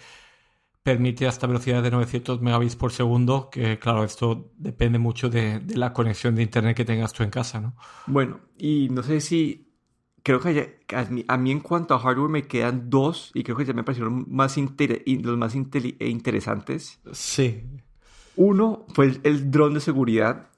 permite 0.83 1.27
hasta 1.27 1.47
velocidades 1.47 1.83
de 1.83 1.91
900 1.91 2.41
megabits 2.41 2.75
por 2.75 2.91
segundo, 2.91 3.49
que 3.49 3.77
claro, 3.79 4.03
esto 4.03 4.51
depende 4.57 4.97
mucho 4.97 5.29
de, 5.29 5.61
la 5.75 5.93
conexión 5.93 6.35
de 6.35 6.43
internet 6.43 6.75
que 6.75 6.85
tengas 6.85 7.13
tú 7.13 7.23
en 7.23 7.29
casa, 7.29 7.59
¿no? 7.59 7.75
Bueno, 8.07 8.39
y 8.57 8.87
no 8.89 9.03
sé 9.03 9.21
si, 9.21 9.73
creo 10.23 10.39
que 10.39 10.79
a, 11.27 11.37
mí, 11.37 11.51
en 11.51 11.59
cuanto 11.59 11.93
a 11.93 11.99
hardware 11.99 12.29
me 12.29 12.47
quedan 12.47 12.89
dos, 12.89 13.31
y 13.33 13.43
creo 13.43 13.57
que 13.57 13.65
ya 13.65 13.73
me 13.73 13.83
parecieron 13.83 14.25
más 14.29 14.57
los 14.57 15.37
más 15.37 15.55
interesantes. 15.55 16.99
Sí. 17.11 17.63
Uno 18.35 18.85
fue 18.93 19.07
el, 19.07 19.21
el 19.23 19.51
dron 19.51 19.73
de 19.73 19.81
seguridad. 19.81 20.49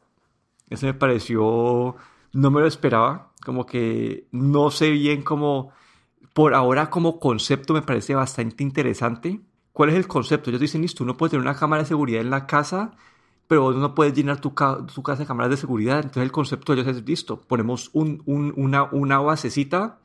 Ese 0.70 0.86
me 0.86 0.94
pareció, 0.94 1.96
no 2.32 2.52
me 2.52 2.62
lo 2.62 2.68
esperaba, 2.68 3.34
como 3.44 3.66
que 3.66 4.28
no 4.32 4.70
sé 4.70 4.92
bien 4.92 5.24
cómo, 5.24 5.72
por 6.34 6.54
ahora 6.54 6.92
como 6.92 7.20
concepto 7.20 7.74
me 7.74 7.82
parece 7.82 8.14
bastante 8.14 8.64
interesante 8.64 9.42
¿Cuál 9.74 9.90
es 9.90 9.96
el 9.96 10.08
concepto? 10.08 10.50
Ellos 10.50 10.62
dicen, 10.62 10.82
listo, 10.82 11.04
uno 11.04 11.16
puede 11.16 11.32
tener 11.32 11.42
una 11.42 11.56
cámara 11.56 11.84
de 11.84 11.88
seguridad 11.88 12.22
en 12.22 12.30
la 12.30 12.46
casa, 12.46 12.92
pero 13.48 13.72
no 13.72 13.96
puede 13.96 14.14
llenar 14.14 14.40
tu, 14.40 14.54
tu, 14.94 15.04
casa 15.04 15.24
de 15.24 15.28
cámaras 15.28 15.52
de 15.52 15.58
seguridad. 15.58 15.98
Entonces 15.98 16.24
el 16.24 16.32
concepto 16.32 16.74
de 16.74 16.82
ellos 16.82 16.96
es, 16.96 17.06
listo, 17.06 17.42
ponemos 17.42 17.90
un, 17.94 18.22
una, 18.26 18.84
una 18.92 19.20
basecita 19.20 20.00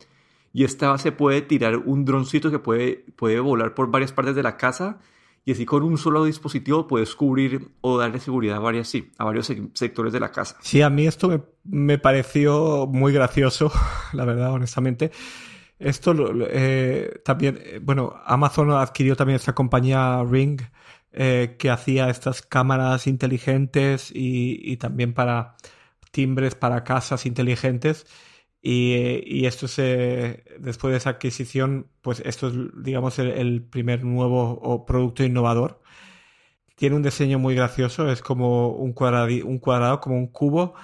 y 0.52 0.64
esta 0.64 0.90
base 0.90 1.12
puede 1.12 1.42
tirar 1.42 1.76
un 1.76 2.04
droncito 2.04 2.50
que 2.50 2.58
puede, 2.58 3.04
puede 3.16 3.40
volar 3.40 3.74
por 3.74 3.90
varias 3.90 4.12
partes 4.12 4.34
de 4.34 4.42
la 4.42 4.56
casa 4.56 4.98
y 5.44 5.52
así 5.52 5.64
con 5.64 5.84
un 5.84 5.96
solo 5.96 6.24
dispositivo 6.24 6.88
puedes 6.88 7.14
cubrir 7.14 7.68
o 7.80 7.98
darle 7.98 8.18
seguridad 8.18 8.56
a, 8.56 8.60
varias, 8.60 8.88
sí, 8.88 9.12
a 9.16 9.24
varios 9.24 9.46
sectores 9.74 10.12
de 10.12 10.18
la 10.18 10.32
casa. 10.32 10.56
Sí, 10.60 10.82
a 10.82 10.90
mí 10.90 11.06
esto 11.06 11.28
me, 11.28 11.40
me 11.64 11.98
pareció 11.98 12.88
muy 12.88 13.12
gracioso, 13.12 13.70
la 14.12 14.24
verdad, 14.24 14.52
honestamente. 14.52 15.12
Esto 15.78 16.14
eh, 16.48 17.20
también, 17.24 17.58
eh, 17.62 17.80
bueno, 17.82 18.14
Amazon 18.24 18.70
adquirió 18.70 19.14
también 19.16 19.36
esta 19.36 19.54
compañía 19.54 20.24
Ring 20.24 20.62
eh, 21.12 21.56
que 21.58 21.70
hacía 21.70 22.08
estas 22.08 22.42
cámaras 22.42 23.06
inteligentes 23.06 24.10
y, 24.14 24.76
también 24.78 25.12
para 25.14 25.56
timbres 26.12 26.54
para 26.54 26.84
casas 26.84 27.26
inteligentes. 27.26 28.06
Y, 28.62 29.46
esto 29.46 29.68
se, 29.68 30.44
después 30.58 30.92
de 30.92 30.98
esa 30.98 31.10
adquisición, 31.10 31.88
pues 32.02 32.20
esto 32.24 32.48
es, 32.48 32.54
digamos, 32.82 33.18
el, 33.18 33.62
primer 33.62 34.04
nuevo 34.04 34.86
producto 34.86 35.24
innovador. 35.24 35.80
Tiene 36.76 36.96
un 36.96 37.02
diseño 37.02 37.38
muy 37.38 37.54
gracioso, 37.54 38.10
es 38.10 38.22
como 38.22 38.70
un, 38.70 38.94
un 39.44 39.58
cuadrado, 39.58 40.00
como 40.00 40.16
un 40.16 40.26
cubo, 40.28 40.74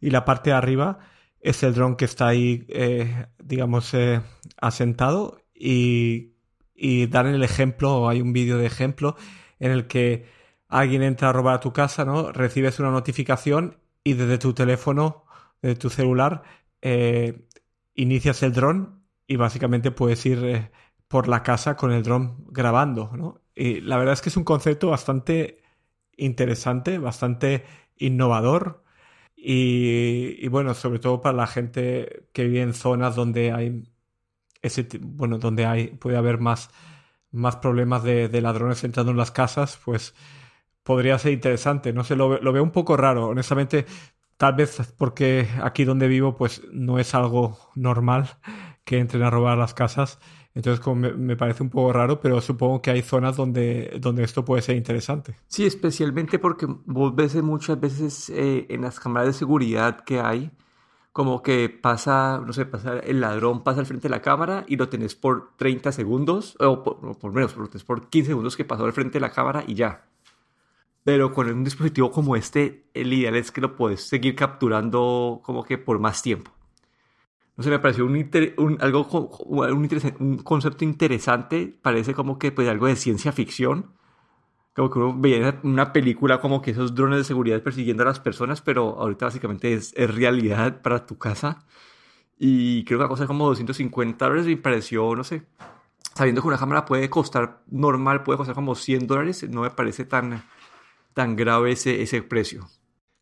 y 0.00 0.10
la 0.10 0.24
parte 0.24 0.50
de 0.50 0.56
arriba 0.56 1.00
es 1.44 1.62
el 1.62 1.74
dron 1.74 1.96
que 1.96 2.06
está 2.06 2.28
ahí, 2.28 2.66
eh, 2.70 3.26
digamos, 3.38 3.92
eh, 3.94 4.22
asentado 4.60 5.42
y, 5.54 6.32
y 6.74 7.06
dar 7.08 7.26
el 7.26 7.42
ejemplo, 7.44 8.08
hay 8.08 8.22
un 8.22 8.32
vídeo 8.32 8.58
de 8.58 8.66
ejemplo 8.66 9.16
en 9.60 9.70
el 9.70 9.86
que 9.86 10.26
alguien 10.68 11.02
entra 11.02 11.28
a 11.30 11.32
robar 11.32 11.56
a 11.56 11.60
tu 11.60 11.72
casa, 11.72 12.04
¿no? 12.06 12.32
Recibes 12.32 12.80
una 12.80 12.90
notificación 12.90 13.78
y 14.02 14.14
desde 14.14 14.38
tu 14.38 14.54
teléfono, 14.54 15.26
desde 15.62 15.76
tu 15.76 15.90
celular, 15.90 16.42
eh, 16.82 17.46
inicias 17.94 18.42
el 18.42 18.52
dron 18.54 19.04
y 19.26 19.36
básicamente 19.36 19.90
puedes 19.90 20.24
ir 20.26 20.70
por 21.08 21.28
la 21.28 21.42
casa 21.42 21.76
con 21.76 21.92
el 21.92 22.02
dron 22.02 22.44
grabando, 22.48 23.10
¿no? 23.16 23.42
Y 23.54 23.80
la 23.82 23.98
verdad 23.98 24.14
es 24.14 24.22
que 24.22 24.30
es 24.30 24.36
un 24.36 24.44
concepto 24.44 24.88
bastante 24.90 25.62
interesante, 26.16 26.98
bastante 26.98 27.64
innovador, 27.96 28.83
y, 29.46 30.48
bueno, 30.48 30.72
sobre 30.72 31.00
todo 31.00 31.20
para 31.20 31.36
la 31.36 31.46
gente 31.46 32.28
que 32.32 32.44
vive 32.44 32.62
en 32.62 32.72
zonas 32.72 33.14
donde 33.14 33.52
hay 33.52 33.82
ese 34.62 34.88
bueno, 35.02 35.38
donde 35.38 35.66
hay, 35.66 35.88
puede 35.88 36.16
haber 36.16 36.38
más, 36.38 36.70
más 37.30 37.56
problemas 37.56 38.02
de, 38.02 38.40
ladrones 38.40 38.84
entrando 38.84 39.12
en 39.12 39.18
las 39.18 39.30
casas, 39.30 39.78
pues 39.84 40.14
podría 40.82 41.18
ser 41.18 41.32
interesante. 41.32 41.92
No 41.92 42.04
sé, 42.04 42.16
lo, 42.16 42.40
lo 42.40 42.52
veo 42.52 42.62
un 42.62 42.70
poco 42.70 42.96
raro. 42.96 43.28
Honestamente, 43.28 43.84
tal 44.38 44.54
vez 44.54 44.94
porque 44.96 45.48
aquí 45.62 45.84
donde 45.84 46.08
vivo, 46.08 46.34
pues 46.36 46.62
no 46.72 46.98
es 46.98 47.14
algo 47.14 47.58
normal 47.74 48.38
que 48.84 48.98
entren 48.98 49.24
a 49.24 49.30
robar 49.30 49.58
las 49.58 49.74
casas. 49.74 50.18
Entonces 50.54 50.78
como 50.78 50.96
me, 50.96 51.36
parece 51.36 51.64
un 51.64 51.70
poco 51.70 51.92
raro, 51.92 52.20
pero 52.20 52.40
supongo 52.40 52.80
que 52.80 52.92
hay 52.92 53.02
zonas 53.02 53.36
donde, 53.36 53.98
donde 54.00 54.22
esto 54.22 54.44
puede 54.44 54.62
ser 54.62 54.76
interesante. 54.76 55.34
Sí, 55.48 55.66
especialmente 55.66 56.38
porque 56.38 56.66
vos 56.68 57.14
ves 57.14 57.34
muchas 57.42 57.80
veces 57.80 58.30
eh, 58.30 58.66
en 58.68 58.82
las 58.82 59.00
cámaras 59.00 59.28
de 59.28 59.32
seguridad 59.32 60.04
que 60.04 60.20
hay, 60.20 60.52
como 61.12 61.42
que 61.42 61.68
pasa, 61.68 62.40
no 62.44 62.52
sé, 62.52 62.66
pasa 62.66 63.00
el 63.00 63.20
ladrón 63.20 63.64
pasa 63.64 63.80
al 63.80 63.86
frente 63.86 64.08
de 64.08 64.14
la 64.14 64.22
cámara 64.22 64.64
y 64.68 64.76
lo 64.76 64.88
tenés 64.88 65.16
por 65.16 65.56
30 65.56 65.90
segundos, 65.90 66.56
o 66.60 66.84
por, 66.84 67.32
menos, 67.32 67.56
lo 67.56 67.66
tenés 67.66 67.84
por 67.84 68.08
15 68.08 68.28
segundos 68.28 68.56
que 68.56 68.64
pasó 68.64 68.84
al 68.84 68.92
frente 68.92 69.14
de 69.14 69.20
la 69.20 69.30
cámara 69.30 69.64
y 69.66 69.74
ya. 69.74 70.06
Pero 71.02 71.32
con 71.32 71.50
un 71.50 71.64
dispositivo 71.64 72.12
como 72.12 72.36
este, 72.36 72.86
el 72.94 73.12
ideal 73.12 73.34
es 73.34 73.50
que 73.50 73.60
lo 73.60 73.74
puedes 73.74 74.02
seguir 74.02 74.36
capturando 74.36 75.40
como 75.42 75.64
que 75.64 75.78
por 75.78 75.98
más 75.98 76.22
tiempo 76.22 76.52
no 77.56 77.62
sé, 77.62 77.70
me 77.70 77.78
pareció 77.78 78.04
un, 78.04 78.78
algo, 78.80 79.06
un, 79.46 80.38
concepto 80.38 80.84
interesante, 80.84 81.78
parece 81.80 82.12
como 82.14 82.38
que 82.38 82.50
pues 82.50 82.68
algo 82.68 82.86
de 82.86 82.96
ciencia 82.96 83.32
ficción, 83.32 83.92
como 84.74 84.90
que 84.90 84.98
uno 84.98 85.14
veía 85.16 85.60
una 85.62 85.92
película 85.92 86.40
como 86.40 86.60
que 86.60 86.72
esos 86.72 86.94
drones 86.96 87.18
de 87.18 87.24
seguridad 87.24 87.62
persiguiendo 87.62 88.02
a 88.02 88.06
las 88.06 88.18
personas, 88.18 88.60
pero 88.60 88.98
ahorita 88.98 89.26
básicamente 89.26 89.72
es, 89.74 89.94
realidad 89.94 90.82
para 90.82 91.06
tu 91.06 91.16
casa. 91.16 91.64
Y 92.38 92.84
creo 92.84 92.98
que 92.98 93.04
la 93.04 93.08
cosa 93.08 93.26
como 93.28 93.46
250 93.46 94.24
dólares 94.24 94.46
me 94.46 94.56
pareció, 94.56 95.14
no 95.14 95.22
sé, 95.22 95.46
sabiendo 96.14 96.42
que 96.42 96.48
una 96.48 96.58
cámara 96.58 96.84
puede 96.84 97.08
costar 97.08 97.62
normal, 97.68 98.24
puede 98.24 98.38
costar 98.38 98.56
como 98.56 98.74
100 98.74 99.06
dólares, 99.06 99.48
no 99.48 99.62
me 99.62 99.70
parece 99.70 100.04
tan, 100.04 100.42
tan 101.14 101.36
grave 101.36 101.72
ese, 101.72 102.02
ese 102.02 102.22
precio. 102.22 102.68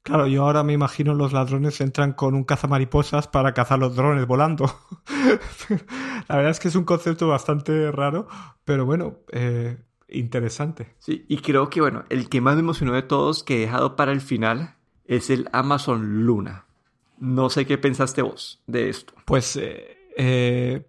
Claro, 0.02 0.26
yo 0.26 0.42
ahora 0.42 0.64
me 0.64 0.73
imagino 0.73 1.14
los 1.14 1.32
ladrones 1.32 1.80
entran 1.80 2.12
con 2.12 2.35
un 2.35 2.42
cazamariposas 2.42 3.28
para 3.28 3.54
cazar 3.54 3.78
los 3.78 3.94
drones 3.94 4.26
volando. 4.26 4.66
La 6.28 6.37
verdad 6.37 6.50
es 6.50 6.59
que 6.59 6.68
es 6.68 6.75
un 6.75 6.85
concepto 6.85 7.28
bastante 7.28 7.90
raro, 7.92 8.26
pero 8.64 8.85
bueno, 8.85 9.18
eh, 9.30 9.78
interesante. 10.09 10.94
Sí, 10.99 11.25
y 11.28 11.38
creo 11.38 11.71
que 11.71 11.80
bueno, 11.80 12.04
el 12.09 12.28
que 12.28 12.40
más 12.40 12.56
me 12.56 12.61
emocionó 12.61 12.94
de 12.94 13.02
todos 13.02 13.44
que 13.44 13.59
he 13.59 13.61
dejado 13.61 13.94
para 13.94 14.11
el 14.11 14.21
final 14.21 14.75
es 15.04 15.30
el 15.30 15.49
Amazon 15.52 16.26
Luna. 16.26 16.64
No 17.21 17.49
sé 17.49 17.64
qué 17.64 17.78
pensaste 17.78 18.23
vos 18.23 18.61
de 18.66 18.88
esto. 18.88 19.14
Pues 19.25 19.54
eh, 19.54 19.99
eh, 20.16 20.85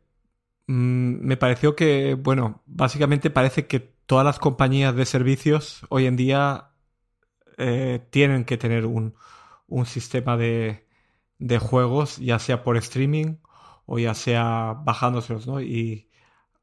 mm, 0.65 1.25
me 1.25 1.37
pareció 1.37 1.75
que, 1.75 2.15
bueno, 2.15 2.63
básicamente 2.65 3.29
parece 3.29 3.67
que 3.67 3.79
todas 4.07 4.25
las 4.25 4.39
compañías 4.39 4.95
de 4.95 5.05
servicios 5.05 5.85
hoy 5.89 6.07
en 6.07 6.15
día 6.15 6.72
eh, 7.57 8.05
tienen 8.09 8.45
que 8.45 8.57
tener 8.57 8.85
un, 8.85 9.15
sistema 9.85 10.37
de, 10.37 10.85
juegos, 11.59 12.17
ya 12.17 12.39
sea 12.39 12.63
por 12.63 12.77
streaming 12.77 13.37
o 13.85 13.99
ya 13.99 14.13
sea 14.13 14.75
bajándoselos, 14.83 15.47
¿no? 15.47 15.61
Y 15.61 16.09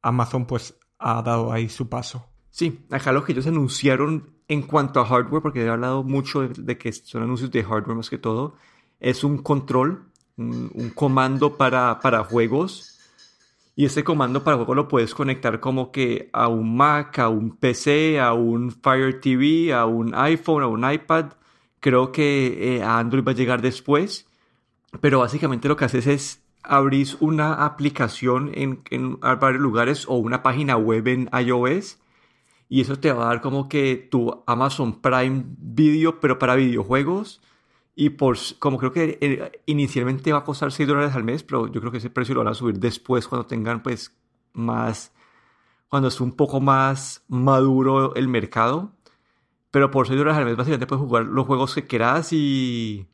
Amazon 0.01 0.47
pues 0.47 0.79
ha 0.99 1.23
dado 1.23 1.53
ahí 1.53 1.69
su 1.69 1.89
paso. 1.89 2.27
Sí, 2.51 2.87
acá 2.91 3.13
lo 3.13 3.25
que 3.25 3.33
ellos 3.33 3.47
anunciaron 3.47 4.35
en 4.49 4.63
cuanto 4.63 5.01
a 5.01 5.07
hardware, 5.07 5.43
porque 5.43 5.65
he 5.65 5.69
hablado 5.69 6.03
mucho 6.03 6.49
de, 6.49 6.79
que 6.79 6.93
son 6.93 7.23
anuncios 7.23 7.51
de 7.51 7.63
hardware 7.63 7.97
más 7.97 8.11
que 8.11 8.19
todo, 8.19 8.57
es 8.99 9.23
un 9.23 9.39
control, 9.39 10.11
un, 10.37 10.93
comando 10.95 11.57
para, 11.57 12.01
para 12.01 12.25
juegos 12.25 12.90
y 13.77 13.85
ese 13.85 14.05
comando 14.05 14.45
para 14.45 14.57
juego 14.57 14.75
lo 14.75 14.89
puedes 14.89 15.15
conectar 15.15 15.61
como 15.61 15.91
que 15.93 16.29
a 16.33 16.49
un 16.49 16.77
Mac, 16.77 17.19
a 17.19 17.29
un 17.29 17.57
PC, 17.57 18.21
a 18.21 18.33
un 18.33 18.73
Fire 18.73 19.21
TV, 19.21 19.73
a 19.73 19.87
un 19.87 20.15
iPhone, 20.15 20.63
a 20.63 20.67
un 20.67 20.91
iPad. 20.91 21.33
Creo 21.81 22.13
que 22.13 22.77
eh, 22.77 22.83
a 22.83 22.99
Android 22.99 23.25
va 23.25 23.33
a 23.33 23.35
llegar 23.35 23.63
después. 23.63 24.29
Pero 25.01 25.21
básicamente 25.21 25.69
lo 25.69 25.77
que 25.77 25.85
haces 25.85 26.07
es 26.07 26.43
abrir 26.63 27.09
una 27.21 27.65
aplicación 27.65 28.51
en, 28.55 28.83
en 28.91 29.19
varios 29.21 29.63
lugares 29.63 30.07
o 30.09 30.17
una 30.17 30.43
página 30.43 30.77
web 30.77 31.07
en 31.09 31.31
iOS. 31.33 31.99
Y 32.69 32.81
eso 32.83 32.99
te 32.99 33.13
va 33.13 33.25
a 33.25 33.29
dar 33.29 33.41
como 33.41 33.69
que 33.69 33.97
tu 34.11 34.43
Amazon 34.47 35.01
Prime 35.01 35.45
Video, 35.47 36.21
pero 36.21 36.39
para 36.39 36.55
videojuegos 36.55 37.41
y 37.95 38.11
por, 38.11 38.37
como 38.59 38.79
creo 38.79 38.93
que 38.93 39.19
eh, 39.21 39.63
inicialmente 39.67 40.33
va 40.33 40.39
a 40.39 40.45
costar 40.45 40.73
6 40.73 40.89
dólares 40.89 41.15
al 41.15 41.25
mes, 41.25 41.43
pero 41.43 41.67
yo 41.67 41.81
creo 41.81 41.93
que 41.93 41.99
ese 41.99 42.11
precio 42.11 42.35
lo 42.35 42.45
van 42.45 42.53
a 42.53 42.55
subir 42.55 42.79
después 42.79 43.27
cuando 43.29 43.47
tengan 43.47 43.83
pues 43.83 44.17
más, 44.53 45.13
cuando 45.89 46.09
esté 46.09 46.23
un 46.23 46.33
poco 46.33 46.61
más 46.61 47.25
maduro 47.29 48.15
el 48.15 48.29
mercado. 48.29 48.93
Pero 49.71 49.91
por 49.91 50.07
6 50.07 50.19
dólares 50.19 50.39
al 50.39 50.47
mes 50.47 50.57
básicamente 50.57 50.87
puedes 50.87 51.05
jugar 51.05 51.25
los 51.27 51.47
juegos 51.47 51.75
que 51.75 51.87
quieras 51.87 52.33
y 52.33 53.07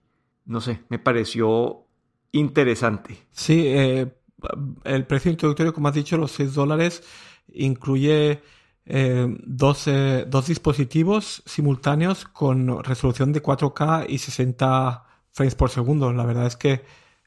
no 0.46 0.60
sé, 0.60 0.82
me 0.88 0.98
pareció 0.98 1.84
interesante. 2.32 3.26
Sí, 3.32 3.64
eh, 3.66 4.14
el 4.84 5.06
precio 5.06 5.30
introductorio, 5.30 5.74
como 5.74 5.88
has 5.88 5.94
dicho, 5.94 6.16
los 6.16 6.32
6 6.32 6.54
dólares, 6.54 7.02
incluye 7.52 8.42
eh, 8.86 9.26
dos, 9.44 9.86
dos, 10.28 10.46
dispositivos 10.46 11.42
simultáneos 11.44 12.24
con 12.24 12.84
resolución 12.84 13.32
de 13.32 13.42
4K 13.42 14.06
y 14.08 14.18
60 14.18 15.04
frames 15.32 15.54
por 15.56 15.70
segundo. 15.70 16.12
La 16.12 16.24
verdad 16.24 16.46
es 16.46 16.56
que 16.56 16.84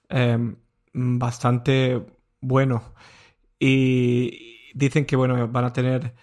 em, 0.10 0.56
bastante 0.94 2.06
bueno. 2.42 2.94
Y 3.60 4.72
dicen 4.74 5.06
que 5.06 5.16
bueno, 5.16 5.48
van 5.50 5.66
a 5.66 5.74
tener 5.74 6.16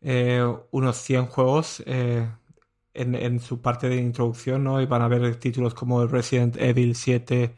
eh, 0.00 0.42
unos 0.70 0.96
100 0.98 1.26
juegos 1.26 1.82
eh, 1.86 2.28
en, 2.94 3.14
en, 3.16 3.40
su 3.40 3.60
parte 3.60 3.88
de 3.88 3.96
introducción, 3.96 4.64
¿no? 4.64 4.80
Y 4.80 4.86
van 4.86 5.02
a 5.02 5.08
ver 5.08 5.36
títulos 5.36 5.74
como 5.74 6.06
Resident 6.06 6.56
Evil 6.58 6.94
7, 6.94 7.54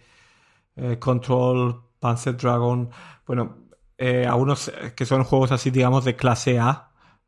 Control, 0.99 1.83
Panzer 2.01 2.37
Dragon. 2.37 2.91
Bueno, 3.27 3.57
algunos 3.99 4.73
que 4.95 5.07
son 5.07 5.25
juegos 5.25 5.53
así, 5.53 5.71
digamos, 5.71 6.05
de 6.05 6.17
clase 6.17 6.59
A 6.59 6.86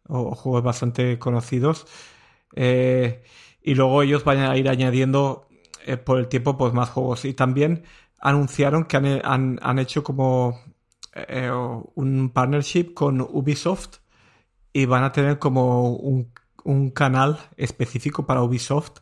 o 0.09 0.35
juegos 0.35 0.63
bastante 0.63 1.19
conocidos. 1.19 1.87
Eh, 2.55 3.23
y 3.63 3.75
luego 3.75 4.03
ellos 4.03 4.25
van 4.25 4.39
a 4.39 4.57
ir 4.57 4.69
añadiendo 4.69 5.49
eh, 5.87 5.97
por 5.97 6.19
el 6.19 6.29
tiempo 6.29 6.57
pues 6.57 6.73
más 6.73 6.91
juegos. 6.91 7.25
Y 7.25 7.35
también 7.35 7.85
anunciaron 8.21 8.85
que 8.85 8.97
han, 8.97 9.59
han, 9.63 9.79
hecho 9.79 10.03
como 10.03 10.61
eh, 11.15 11.51
un 11.95 12.31
partnership 12.31 12.95
con 12.95 13.21
Ubisoft 13.21 13.99
y 14.73 14.87
van 14.87 15.05
a 15.05 15.13
tener 15.13 15.39
como 15.39 15.91
un, 15.93 16.33
un 16.65 16.91
canal 16.91 17.39
específico 17.57 18.27
para 18.27 18.43
Ubisoft 18.43 19.01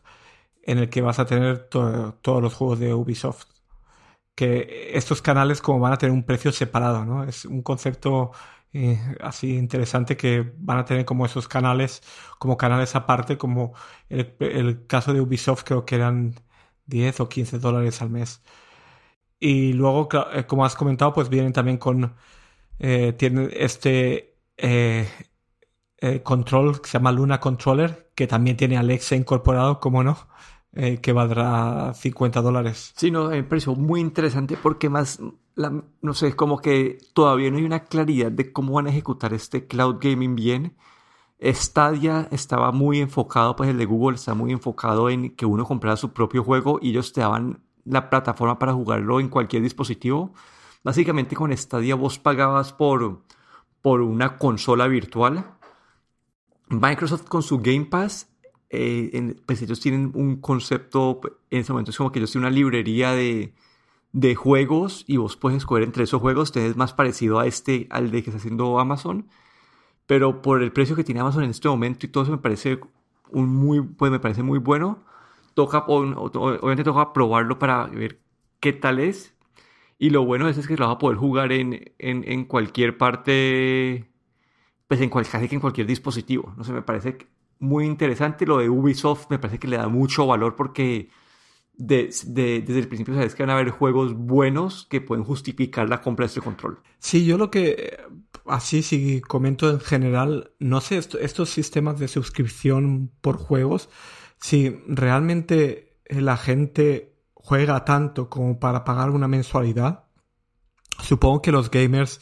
en 0.63 0.79
el 0.79 0.89
que 0.89 1.01
vas 1.01 1.19
a 1.19 1.25
tener 1.25 1.69
todos 1.69 2.41
los 2.41 2.53
juegos 2.53 2.79
de 2.79 2.93
Ubisoft. 2.93 3.45
Que 4.35 4.91
estos 4.93 5.21
canales 5.21 5.61
como 5.61 5.79
van 5.79 5.93
a 5.93 5.97
tener 5.97 6.13
un 6.13 6.23
precio 6.23 6.51
separado, 6.51 7.05
¿no? 7.05 7.23
Es 7.23 7.45
un 7.45 7.63
concepto 7.63 8.31
así 9.21 9.57
interesante 9.57 10.17
que 10.17 10.53
van 10.57 10.77
a 10.79 10.85
tener 10.85 11.05
como 11.05 11.25
esos 11.25 11.47
canales, 11.47 12.03
como 12.39 12.57
canales 12.57 12.95
aparte, 12.95 13.37
como 13.37 13.73
el, 14.09 14.85
caso 14.87 15.13
de 15.13 15.21
Ubisoft 15.21 15.63
creo 15.63 15.85
que 15.85 15.95
eran 15.95 16.35
10 16.85 17.19
o 17.21 17.29
15 17.29 17.59
dólares 17.59 18.01
al 18.01 18.09
mes. 18.09 18.41
Y 19.39 19.73
luego, 19.73 20.09
eh, 20.33 20.45
como 20.45 20.65
has 20.65 20.75
comentado, 20.75 21.13
pues 21.13 21.29
vienen 21.29 21.53
también 21.53 21.77
con, 21.77 22.15
eh, 22.79 23.13
tienen 23.13 23.49
este 23.53 24.35
eh, 24.57 25.07
control 26.23 26.81
que 26.81 26.87
se 26.89 26.93
llama 26.97 27.11
Luna 27.11 27.39
Controller, 27.39 28.11
que 28.15 28.27
también 28.27 28.57
tiene 28.57 28.77
Alexa 28.77 29.15
incorporado, 29.15 29.79
como 29.79 30.03
no, 30.03 30.17
que 30.71 31.11
valdrá 31.11 31.93
50 31.95 32.41
dólares. 32.41 32.93
Sí, 32.95 33.09
no, 33.09 33.29
me 33.29 33.43
pareció 33.43 33.75
muy 33.75 33.99
interesante 33.99 34.57
porque 34.61 34.89
más 34.89 35.19
no 35.57 36.13
sé, 36.13 36.27
es 36.27 36.35
como 36.35 36.59
que 36.59 36.99
todavía 37.13 37.49
no 37.49 37.57
hay 37.57 37.63
una 37.63 37.85
claridad 37.85 38.31
de 38.31 38.51
cómo 38.53 38.73
van 38.73 38.87
a 38.87 38.91
ejecutar 38.91 39.33
este 39.33 39.67
cloud 39.67 39.97
gaming 39.99 40.35
bien. 40.35 40.75
Stadia 41.41 42.27
estaba 42.31 42.71
muy 42.71 42.99
enfocado, 42.99 43.55
pues 43.55 43.69
el 43.69 43.77
de 43.77 43.85
Google 43.85 44.15
está 44.15 44.33
muy 44.33 44.51
enfocado 44.51 45.09
en 45.09 45.35
que 45.35 45.45
uno 45.45 45.65
comprara 45.65 45.97
su 45.97 46.13
propio 46.13 46.43
juego 46.43 46.79
y 46.81 46.91
ellos 46.91 47.13
te 47.13 47.21
daban 47.21 47.59
la 47.85 48.09
plataforma 48.09 48.59
para 48.59 48.73
jugarlo 48.73 49.19
en 49.19 49.29
cualquier 49.29 49.63
dispositivo. 49.63 50.33
Básicamente 50.83 51.35
con 51.35 51.55
Stadia 51.55 51.95
vos 51.95 52.19
pagabas 52.19 52.73
por, 52.73 53.21
por 53.81 54.01
una 54.01 54.37
consola 54.37 54.87
virtual. 54.87 55.45
Microsoft 56.69 57.27
con 57.27 57.41
su 57.43 57.59
Game 57.59 57.85
Pass, 57.85 58.29
eh, 58.69 59.35
pues 59.45 59.61
ellos 59.61 59.79
tienen 59.79 60.11
un 60.13 60.37
concepto, 60.37 61.21
en 61.49 61.61
ese 61.61 61.71
momento 61.71 61.91
es 61.91 61.97
como 61.97 62.11
que 62.11 62.19
ellos 62.19 62.31
tienen 62.31 62.47
una 62.47 62.55
librería 62.55 63.11
de, 63.11 63.53
de 64.17 64.33
juegos 64.33 65.05
y 65.07 65.17
vos 65.17 65.37
puedes 65.37 65.57
escoger 65.57 65.83
entre 65.83 66.03
esos 66.03 66.19
juegos, 66.19 66.51
te 66.51 66.65
es 66.65 66.75
más 66.75 66.91
parecido 66.91 67.37
a 67.37 67.45
este, 67.45 67.85
al 67.91 68.09
de 68.09 68.23
que 68.23 68.31
está 68.31 68.39
haciendo 68.39 68.79
Amazon, 68.79 69.27
pero 70.07 70.41
por 70.41 70.63
el 70.63 70.71
precio 70.71 70.95
que 70.95 71.03
tiene 71.03 71.21
Amazon 71.21 71.43
en 71.43 71.51
este 71.51 71.69
momento 71.69 72.07
y 72.07 72.09
todo 72.09 72.23
eso 72.23 72.31
me 72.31 72.39
parece 72.39 72.79
un 73.29 73.49
muy, 73.53 73.79
pues 73.81 74.11
me 74.11 74.19
parece 74.19 74.41
muy 74.41 74.57
bueno. 74.57 75.03
Toca, 75.53 75.85
obviamente 75.87 76.83
toca 76.83 77.13
probarlo 77.13 77.59
para 77.59 77.85
ver 77.85 78.19
qué 78.59 78.73
tal 78.73 78.99
es. 78.99 79.35
Y 79.99 80.09
lo 80.09 80.25
bueno 80.25 80.47
es, 80.47 80.67
que 80.67 80.77
lo 80.77 80.87
vas 80.87 80.95
a 80.95 80.99
poder 80.99 81.17
jugar 81.17 81.51
en, 81.51 81.93
en, 81.99 82.45
cualquier 82.45 82.97
parte, 82.97 84.09
pues 84.87 84.99
en 85.01 85.09
cual, 85.09 85.27
casi 85.27 85.47
que 85.47 85.55
en 85.55 85.61
cualquier 85.61 85.85
dispositivo. 85.85 86.53
No 86.57 86.63
sé, 86.63 86.73
me 86.73 86.81
parece 86.81 87.17
muy 87.59 87.85
interesante. 87.85 88.47
Lo 88.47 88.57
de 88.57 88.69
Ubisoft 88.69 89.29
me 89.29 89.37
parece 89.37 89.59
que 89.59 89.67
le 89.67 89.77
da 89.77 89.87
mucho 89.87 90.25
valor 90.25 90.55
porque 90.55 91.09
desde 91.77 92.79
el 92.79 92.87
principio 92.87 93.13
sabes 93.13 93.35
que 93.35 93.43
van 93.43 93.51
a 93.51 93.53
haber 93.53 93.69
juegos 93.69 94.13
buenos 94.15 94.87
que 94.89 94.99
pueden 94.99 95.23
justificar 95.23 95.87
la 95.87 96.01
compra 96.01 96.23
de 96.23 96.27
este 96.27 96.41
control. 96.41 96.79
Sí, 96.99 97.25
yo 97.25 97.37
lo 97.37 97.51
que, 97.51 97.97
así 98.45 98.81
si 98.81 99.21
comento 99.21 99.69
en 99.69 99.79
general, 99.79 100.51
no 100.59 100.81
sé, 100.81 100.97
estos 100.97 101.49
sistemas 101.49 101.99
de 101.99 102.07
suscripción 102.07 103.11
por 103.21 103.37
juegos, 103.37 103.89
si 104.39 104.81
realmente 104.87 105.99
la 106.09 106.37
gente 106.37 107.15
juega 107.33 107.85
tanto 107.85 108.29
como 108.29 108.59
para 108.59 108.83
pagar 108.83 109.11
una 109.11 109.27
mensualidad, 109.27 110.05
supongo 111.01 111.41
que 111.41 111.51
los 111.51 111.69
gamers 111.69 112.19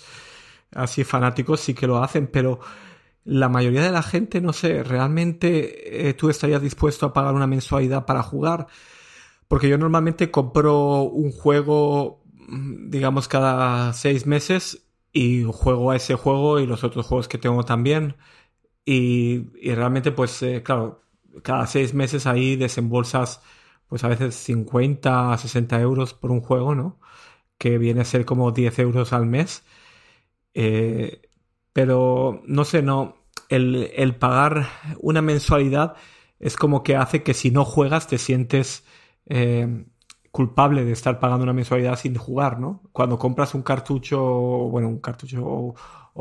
así 0.72 1.04
fanáticos 1.06 1.62
sí 1.62 1.74
que 1.74 1.88
lo 1.88 2.04
hacen, 2.04 2.28
pero 2.28 2.60
la 3.24 3.50
mayoría 3.50 3.82
de 3.82 3.92
la 3.92 4.04
gente, 4.04 4.40
no 4.40 4.54
sé, 4.54 4.84
realmente 4.84 6.10
eh, 6.10 6.14
tú 6.14 6.30
estarías 6.30 6.62
dispuesto 6.62 7.08
a 7.08 7.14
pagar 7.14 7.34
una 7.34 7.48
mensualidad 7.48 8.06
para 8.06 8.22
jugar. 8.22 8.68
Porque 9.48 9.70
yo 9.70 9.78
normalmente 9.78 10.32
compro 10.32 11.04
un 11.04 11.32
juego, 11.32 12.24
digamos, 12.88 13.28
cada 13.28 13.94
seis 13.94 14.26
meses 14.26 14.88
y 15.14 15.44
juego 15.44 15.92
a 15.92 15.96
ese 15.98 16.16
juego 16.16 16.60
y 16.60 16.68
los 16.68 16.84
otros 16.84 17.06
juegos 17.08 17.28
que 17.28 17.38
tengo 17.38 17.64
también. 17.64 18.16
Y, 18.86 19.46
realmente, 19.76 20.12
pues, 20.12 20.42
eh, 20.44 20.64
claro, 20.64 21.04
cada 21.44 21.68
seis 21.68 21.94
meses 21.94 22.28
ahí 22.28 22.56
desembolsas, 22.56 23.42
pues 23.88 24.04
a 24.04 24.10
veces 24.10 24.36
50, 24.36 25.38
60 25.38 25.80
euros 25.82 26.14
por 26.14 26.32
un 26.32 26.42
juego, 26.42 26.76
¿no? 26.76 27.00
Que 27.58 27.78
viene 27.78 28.02
a 28.02 28.06
ser 28.06 28.26
como 28.26 28.52
10 28.52 28.80
euros 28.80 29.14
al 29.14 29.26
mes. 29.28 29.64
Eh, 30.54 31.22
pero, 31.74 32.42
no 32.48 32.66
sé, 32.66 32.82
no, 32.82 33.18
el, 33.50 33.92
el 33.96 34.16
pagar 34.16 34.70
una 35.00 35.22
mensualidad 35.22 35.96
es 36.40 36.56
como 36.58 36.84
que 36.84 36.96
hace 36.96 37.24
que 37.24 37.34
si 37.34 37.52
no 37.52 37.66
juegas 37.66 38.08
te 38.08 38.18
sientes 38.18 38.86
eh, 39.28 39.86
culpable 40.32 40.84
de 40.84 40.92
estar 40.92 41.20
pagando 41.20 41.44
una 41.44 41.54
mensualidad 41.54 41.98
sin 41.98 42.16
jugar, 42.16 42.60
¿no? 42.60 42.84
Cuando 42.92 43.18
compras 43.18 43.56
un 43.56 43.64
cartucho, 43.64 44.20
bueno, 44.22 44.90
un 44.90 45.00
cartucho 45.00 45.46
o, 45.46 45.76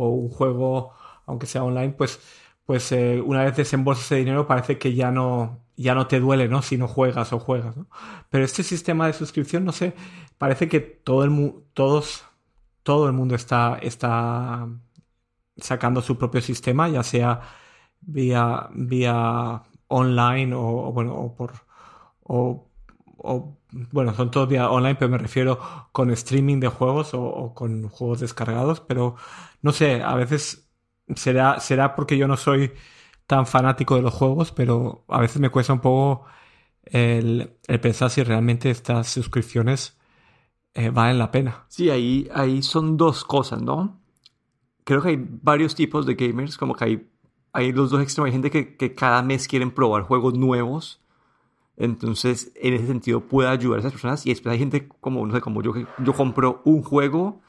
un 0.09 0.31
juego, 0.31 0.93
aunque 1.27 1.47
sea 1.47 1.65
online, 1.65 1.95
pues, 1.95 2.21
pues 2.65 2.93
eh, 2.93 3.21
una 3.21 3.45
vez 3.45 3.57
desembolsas 3.57 4.07
ese 4.07 4.17
dinero 4.17 4.47
parece 4.47 4.79
que 4.79 4.95
ya 4.95 5.11
no, 5.11 5.61
ya 5.77 5.95
no 5.95 6.07
te 6.07 6.21
duele, 6.21 6.49
¿no? 6.49 6.63
Si 6.63 6.77
no 6.79 6.89
juegas 6.89 7.33
o 7.33 7.39
juegas, 7.41 7.77
¿no? 7.77 7.89
Pero 8.31 8.45
este 8.45 8.63
sistema 8.63 9.07
de 9.07 9.15
suscripción, 9.15 9.65
no 9.65 9.73
sé, 9.73 9.95
parece 10.39 10.69
que 10.69 10.81
todo 10.81 11.25
el, 11.25 11.55
todos, 11.75 12.25
todo 12.83 13.07
el 13.09 13.15
mundo 13.15 13.35
está, 13.35 13.79
está 13.83 14.69
sacando 15.57 16.03
su 16.03 16.19
propio 16.19 16.41
sistema, 16.41 16.89
ya 16.89 17.03
sea 17.03 17.41
vía, 18.01 18.69
vía 18.75 19.63
online 19.89 20.55
o, 20.55 20.93
bueno, 20.93 21.15
o 21.15 21.35
por, 21.35 21.53
o 22.23 22.69
bueno, 23.17 24.15
son 24.15 24.31
todos 24.31 24.49
vía 24.49 24.71
online, 24.71 24.97
pero 24.97 25.11
me 25.11 25.19
refiero 25.19 25.59
con 25.93 26.11
streaming 26.11 26.61
de 26.61 26.69
juegos 26.69 27.11
o, 27.15 27.53
con 27.55 27.89
juegos 27.89 28.21
descargados, 28.21 28.81
pero 28.81 29.17
no 29.63 29.73
sé, 29.73 30.03
a 30.03 30.15
veces 30.15 30.71
será, 31.15 31.61
será 31.61 31.95
porque 31.95 32.17
yo 32.17 32.29
no 32.29 32.37
soy 32.37 32.73
tan 33.27 33.47
fanático 33.47 33.97
de 33.97 34.03
los 34.03 34.15
juegos, 34.15 34.53
pero 34.53 35.05
a 35.09 35.21
veces 35.21 35.41
me 35.41 35.51
cuesta 35.51 35.73
un 35.73 35.81
poco 35.81 36.27
el, 36.85 37.57
pensar 37.81 38.11
si 38.11 38.23
realmente 38.23 38.71
estas 38.71 39.09
suscripciones 39.09 39.99
eh, 40.75 40.91
valen 40.91 41.19
la 41.19 41.31
pena. 41.31 41.65
Sí, 41.69 41.91
ahí, 41.91 42.29
ahí 42.35 42.63
son 42.63 42.97
dos 42.97 43.25
cosas, 43.25 43.63
¿no? 43.63 44.01
Creo 44.85 45.01
que 45.03 45.11
hay 45.11 45.17
varios 45.19 45.75
tipos 45.75 46.05
de 46.05 46.15
gamers, 46.15 46.59
como 46.59 46.75
que 46.75 46.85
hay, 46.85 47.11
hay 47.53 47.73
los 47.73 47.91
dos 47.91 48.03
extremos. 48.03 48.27
Hay 48.27 48.33
gente 48.33 48.51
que, 48.51 48.77
que 48.77 48.95
cada 48.95 49.23
mes 49.23 49.49
quieren 49.49 49.71
probar 49.71 50.03
juegos 50.03 50.35
nuevos 50.35 51.04
entonces, 51.77 52.53
en 52.57 52.75
ese 52.75 52.87
sentido, 52.87 53.21
puede 53.23 53.49
ayudar 53.49 53.79
a 53.79 53.81
esas 53.81 53.93
personas. 53.93 54.27
Y 54.27 54.31
después 54.31 54.53
hay 54.53 54.59
gente 54.59 54.89
como, 54.89 55.27
no 55.27 55.35
sé, 55.35 55.41
como 55.41 55.63
yo, 55.63 55.73
que 55.73 55.87
yo 55.99 56.13
compro 56.13 56.63
un 56.65 56.83
juego 56.83 57.41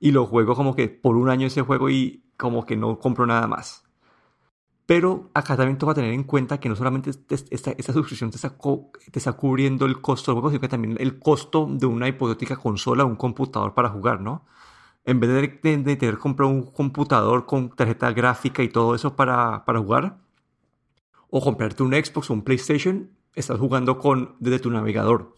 y 0.00 0.12
lo 0.12 0.26
juego 0.26 0.54
como 0.54 0.74
que 0.74 0.88
por 0.88 1.16
un 1.16 1.28
año 1.28 1.46
ese 1.46 1.62
juego 1.62 1.90
y 1.90 2.24
como 2.36 2.64
que 2.64 2.76
no 2.76 2.98
compro 2.98 3.26
nada 3.26 3.46
más. 3.46 3.84
Pero 4.86 5.30
acá 5.34 5.54
también 5.56 5.76
toca 5.76 5.92
tener 5.92 6.14
en 6.14 6.24
cuenta 6.24 6.58
que 6.60 6.68
no 6.70 6.76
solamente 6.76 7.10
esta, 7.10 7.72
esta 7.72 7.92
suscripción 7.92 8.30
te 8.30 8.36
está, 8.36 8.56
te 9.12 9.18
está, 9.18 9.32
cubriendo 9.34 9.84
el 9.84 10.00
costo 10.00 10.32
del 10.32 10.40
juego, 10.40 10.50
sino 10.50 10.60
que 10.62 10.68
también 10.68 10.96
el 10.98 11.18
costo 11.18 11.68
de 11.70 11.84
una 11.84 12.08
hipotética 12.08 12.56
consola 12.56 13.04
o 13.04 13.06
un 13.06 13.16
computador 13.16 13.74
para 13.74 13.90
jugar, 13.90 14.22
¿no? 14.22 14.46
En 15.04 15.20
vez 15.20 15.30
de, 15.30 15.48
tener 15.74 16.14
que 16.14 16.18
comprar 16.18 16.48
un 16.48 16.62
computador 16.62 17.44
con 17.44 17.68
tarjeta 17.70 18.12
gráfica 18.12 18.62
y 18.62 18.68
todo 18.68 18.94
eso 18.94 19.14
para, 19.14 19.64
para 19.66 19.78
jugar, 19.78 20.18
o 21.28 21.42
comprarte 21.42 21.82
un 21.82 21.92
Xbox 21.92 22.30
o 22.30 22.34
un 22.34 22.42
PlayStation, 22.42 23.10
estás 23.34 23.58
jugando 23.58 23.98
con, 23.98 24.36
desde 24.40 24.58
tu 24.58 24.70
navegador. 24.70 25.36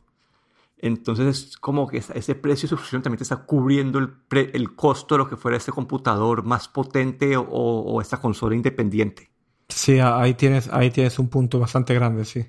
Entonces 0.82 1.26
es 1.26 1.56
como 1.58 1.86
que 1.86 1.98
ese 1.98 2.34
precio 2.34 2.66
de 2.66 2.70
suscripción 2.70 3.02
también 3.02 3.18
te 3.18 3.24
está 3.24 3.44
cubriendo 3.44 3.98
el, 3.98 4.14
el 4.30 4.74
costo 4.74 5.14
de 5.14 5.18
lo 5.18 5.28
que 5.28 5.36
fuera 5.36 5.58
este 5.58 5.72
computador 5.72 6.42
más 6.42 6.68
potente 6.68 7.36
o, 7.36 7.44
o, 7.44 8.00
esta 8.00 8.18
consola 8.18 8.56
independiente. 8.56 9.30
Sí, 9.68 10.00
ahí 10.00 10.34
tienes, 10.34 10.68
ahí 10.72 10.90
tienes 10.90 11.18
un 11.18 11.28
punto 11.28 11.58
bastante 11.58 11.94
grande, 11.94 12.24
sí. 12.24 12.46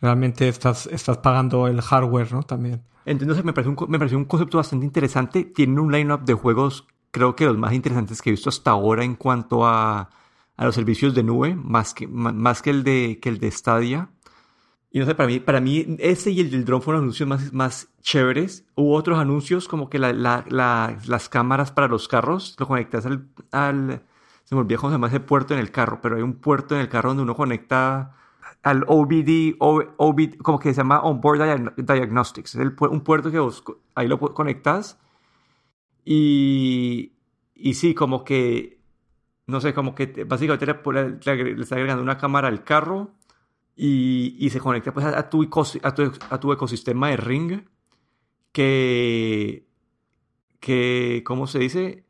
Realmente 0.00 0.48
estás, 0.48 0.86
estás 0.86 1.18
pagando 1.18 1.66
el 1.66 1.80
hardware, 1.80 2.32
¿no? 2.32 2.42
También. 2.44 2.84
Entonces 3.06 3.44
me 3.44 3.52
parece 3.52 3.70
un, 3.70 3.76
me 3.88 3.98
parece 3.98 4.16
un 4.16 4.24
concepto 4.24 4.58
bastante 4.58 4.86
interesante. 4.86 5.44
Tienen 5.44 5.78
un 5.78 5.90
lineup 5.90 6.22
de 6.22 6.34
juegos, 6.34 6.86
creo 7.10 7.34
que 7.34 7.44
los 7.44 7.58
más 7.58 7.72
interesantes 7.72 8.22
que 8.22 8.30
he 8.30 8.32
visto 8.32 8.50
hasta 8.50 8.70
ahora 8.70 9.04
en 9.04 9.16
cuanto 9.16 9.66
a, 9.66 10.10
a 10.56 10.64
los 10.64 10.74
servicios 10.74 11.14
de 11.14 11.24
nube, 11.24 11.54
más 11.56 11.92
que, 11.92 12.06
más 12.06 12.62
que 12.62 12.70
el 12.70 12.84
de, 12.84 13.18
que 13.20 13.28
el 13.28 13.38
de 13.38 13.50
Stadia. 13.50 14.10
Y 14.94 15.00
no 15.00 15.06
sé, 15.06 15.16
para 15.16 15.26
mí, 15.26 15.40
para 15.40 15.60
mí 15.60 15.96
ese 15.98 16.30
y 16.30 16.38
el 16.38 16.52
del 16.52 16.64
drone 16.64 16.80
fueron 16.80 17.02
anuncios 17.02 17.28
más, 17.28 17.52
más 17.52 17.88
chéveres. 18.00 18.64
Hubo 18.76 18.94
otros 18.94 19.18
anuncios 19.18 19.66
como 19.66 19.90
que 19.90 19.98
la, 19.98 20.12
la, 20.12 20.44
las 21.04 21.28
cámaras 21.28 21.72
para 21.72 21.88
los 21.88 22.06
carros, 22.06 22.54
lo 22.60 22.68
conectas 22.68 23.04
al, 23.04 23.26
al 23.50 24.02
se 24.44 24.54
me 24.54 24.60
olvidó 24.60 24.82
se 24.82 24.90
llama 24.90 25.08
ese 25.08 25.18
puerto 25.18 25.52
en 25.52 25.58
el 25.58 25.72
carro, 25.72 25.98
pero 26.00 26.14
hay 26.14 26.22
un 26.22 26.34
puerto 26.34 26.76
en 26.76 26.80
el 26.80 26.88
carro 26.88 27.08
donde 27.08 27.24
uno 27.24 27.34
conecta 27.34 28.14
al 28.62 28.84
OBD, 28.86 29.56
OBD 29.58 30.36
como 30.36 30.60
que 30.60 30.72
se 30.72 30.76
llama 30.76 31.00
Onboard 31.00 31.40
Diagnostics. 31.76 32.54
Es 32.54 32.72
un 32.78 33.00
puerto 33.00 33.32
que 33.32 33.40
vos 33.40 33.64
ahí 33.96 34.06
lo 34.06 34.20
conectas 34.20 35.00
y, 36.04 37.14
y 37.56 37.74
sí, 37.74 37.94
como 37.94 38.22
que, 38.22 38.78
no 39.48 39.60
sé, 39.60 39.74
como 39.74 39.96
que 39.96 40.22
básicamente 40.22 40.66
le, 40.66 41.18
le, 41.24 41.54
le 41.56 41.62
está 41.62 41.74
agregando 41.74 42.00
una 42.04 42.16
cámara 42.16 42.46
al 42.46 42.62
carro 42.62 43.10
y, 43.76 44.48
se 44.50 44.60
conecta 44.60 44.92
pues 44.92 45.06
a 45.06 45.28
tu, 45.28 45.48
a 45.82 46.40
tu, 46.40 46.52
ecosistema 46.52 47.08
de 47.08 47.16
Ring 47.16 47.62
que, 48.52 49.66
que, 50.60 51.22
¿cómo 51.26 51.46
se 51.46 51.58
dice? 51.58 52.04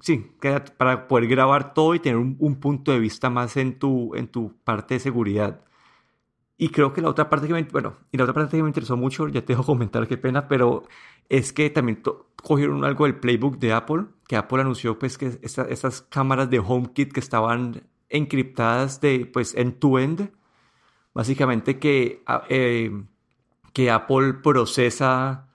Sí, 0.00 0.32
para 0.76 1.08
poder 1.08 1.28
grabar 1.28 1.74
todo 1.74 1.94
y 1.94 2.00
tener 2.00 2.16
un, 2.18 2.60
punto 2.60 2.92
de 2.92 2.98
vista 2.98 3.30
más 3.30 3.56
en 3.56 3.78
tu, 3.78 4.14
en 4.14 4.28
tu 4.28 4.56
parte 4.64 4.94
de 4.94 5.00
seguridad. 5.00 5.64
Y 6.56 6.68
creo 6.68 6.92
que 6.92 7.00
la 7.00 7.08
otra 7.08 7.30
parte 7.30 7.46
que 7.46 7.54
me, 7.54 7.62
bueno, 7.64 7.96
y 8.12 8.18
la 8.18 8.24
otra 8.24 8.34
parte 8.34 8.56
que 8.56 8.62
me 8.62 8.68
interesó 8.68 8.96
mucho, 8.96 9.28
ya 9.28 9.40
te 9.40 9.54
dejo 9.54 9.64
comentar, 9.64 10.06
qué 10.06 10.18
pena, 10.18 10.48
pero 10.48 10.84
es 11.30 11.54
que 11.54 11.70
también 11.70 12.02
cogieron 12.36 12.84
algo 12.84 13.06
del 13.06 13.18
playbook 13.18 13.58
de 13.58 13.72
Apple, 13.72 14.06
que 14.26 14.36
Apple 14.36 14.60
anunció 14.60 14.98
pues 14.98 15.16
que 15.16 15.38
estas 15.42 16.02
cámaras 16.02 16.50
de 16.50 16.58
HomeKit 16.58 17.12
que 17.12 17.20
estaban 17.20 17.82
encriptadas 18.10 19.00
de 19.00 19.24
pues 19.32 19.54
end-to-end, 19.54 20.32
Básicamente 21.14 21.78
que, 21.78 22.22
eh, 22.48 23.02
que 23.72 23.90
Apple 23.90 24.34
procesa 24.34 25.48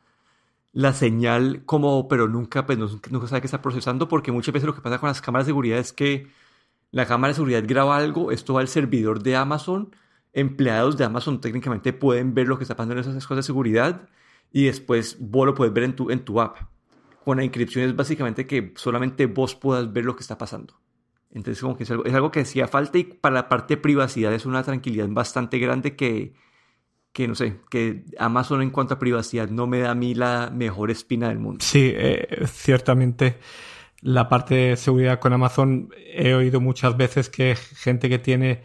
la 0.73 0.91
señal 0.93 1.63
como, 1.65 2.07
pero 2.09 2.27
nunca, 2.27 2.65
pues 2.65 2.77
nunca 2.77 3.27
sabe 3.27 3.41
qué 3.41 3.47
está 3.47 3.61
procesando, 3.61 4.09
porque 4.09 4.31
muchas 4.33 4.53
veces 4.53 4.67
lo 4.67 4.75
que 4.75 4.81
pasa 4.81 4.99
con 4.99 5.07
las 5.07 5.21
cámaras 5.21 5.45
de 5.47 5.51
seguridad 5.51 5.79
es 5.79 5.93
que 5.93 6.27
la 6.91 7.05
cámara 7.05 7.29
de 7.29 7.35
seguridad 7.35 7.63
graba 7.65 7.97
algo, 7.97 8.31
esto 8.31 8.53
va 8.53 8.61
al 8.61 8.67
servidor 8.67 9.23
de 9.23 9.37
Amazon, 9.37 9.95
empleados 10.33 10.97
de 10.97 11.05
Amazon 11.05 11.39
técnicamente 11.39 11.93
pueden 11.93 12.33
ver 12.33 12.47
lo 12.47 12.57
que 12.57 12.65
está 12.65 12.75
pasando 12.75 12.93
en 12.93 12.99
esas 12.99 13.25
cosas 13.25 13.45
de 13.45 13.47
seguridad 13.47 14.09
y 14.51 14.65
después 14.65 15.17
vos 15.19 15.45
lo 15.45 15.53
puedes 15.53 15.73
ver 15.73 15.85
en 15.85 15.95
tu, 15.95 16.11
en 16.11 16.25
tu 16.25 16.41
app. 16.41 16.57
Con 17.23 17.37
la 17.37 17.43
inscripción 17.43 17.85
es 17.85 17.95
básicamente 17.95 18.45
que 18.45 18.73
solamente 18.75 19.25
vos 19.25 19.55
puedas 19.55 19.91
ver 19.91 20.05
lo 20.05 20.15
que 20.15 20.21
está 20.21 20.37
pasando. 20.37 20.75
Entonces, 21.35 21.61
como 21.61 21.75
que 21.75 21.83
es 21.83 21.91
algo, 21.91 22.05
es 22.05 22.13
algo 22.13 22.31
que 22.31 22.39
hacía 22.39 22.67
falta 22.67 22.97
y 22.97 23.03
para 23.03 23.35
la 23.35 23.49
parte 23.49 23.75
de 23.75 23.81
privacidad 23.81 24.33
es 24.33 24.45
una 24.45 24.63
tranquilidad 24.63 25.07
bastante 25.09 25.59
grande 25.59 25.97
que, 25.97 26.33
que 27.11 27.27
no 27.27 27.35
sé, 27.35 27.59
que 27.69 28.05
Amazon 28.17 28.61
en 28.61 28.69
cuanto 28.69 28.93
a 28.93 28.99
privacidad 28.99 29.49
no 29.49 29.67
me 29.67 29.79
da 29.79 29.91
a 29.91 29.95
mí 29.95 30.15
la 30.15 30.49
mejor 30.51 30.91
espina 30.91 31.27
del 31.27 31.39
mundo. 31.39 31.59
Sí, 31.61 31.91
eh, 31.93 32.45
ciertamente 32.47 33.37
la 33.99 34.29
parte 34.29 34.55
de 34.55 34.77
seguridad 34.77 35.19
con 35.19 35.33
Amazon 35.33 35.89
he 36.13 36.33
oído 36.35 36.61
muchas 36.61 36.95
veces 36.95 37.29
que 37.29 37.55
gente 37.55 38.07
que 38.07 38.19
tiene 38.19 38.63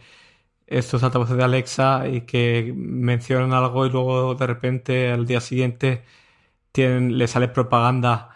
estos 0.65 1.03
altavoces 1.03 1.35
de 1.35 1.43
Alexa 1.43 2.07
y 2.07 2.21
que 2.21 2.73
mencionan 2.73 3.51
algo 3.51 3.85
y 3.85 3.89
luego 3.89 4.35
de 4.35 4.47
repente 4.47 5.11
al 5.11 5.25
día 5.25 5.41
siguiente 5.41 6.03
tienen, 6.71 7.17
le 7.17 7.27
sale 7.27 7.49
propaganda 7.49 8.29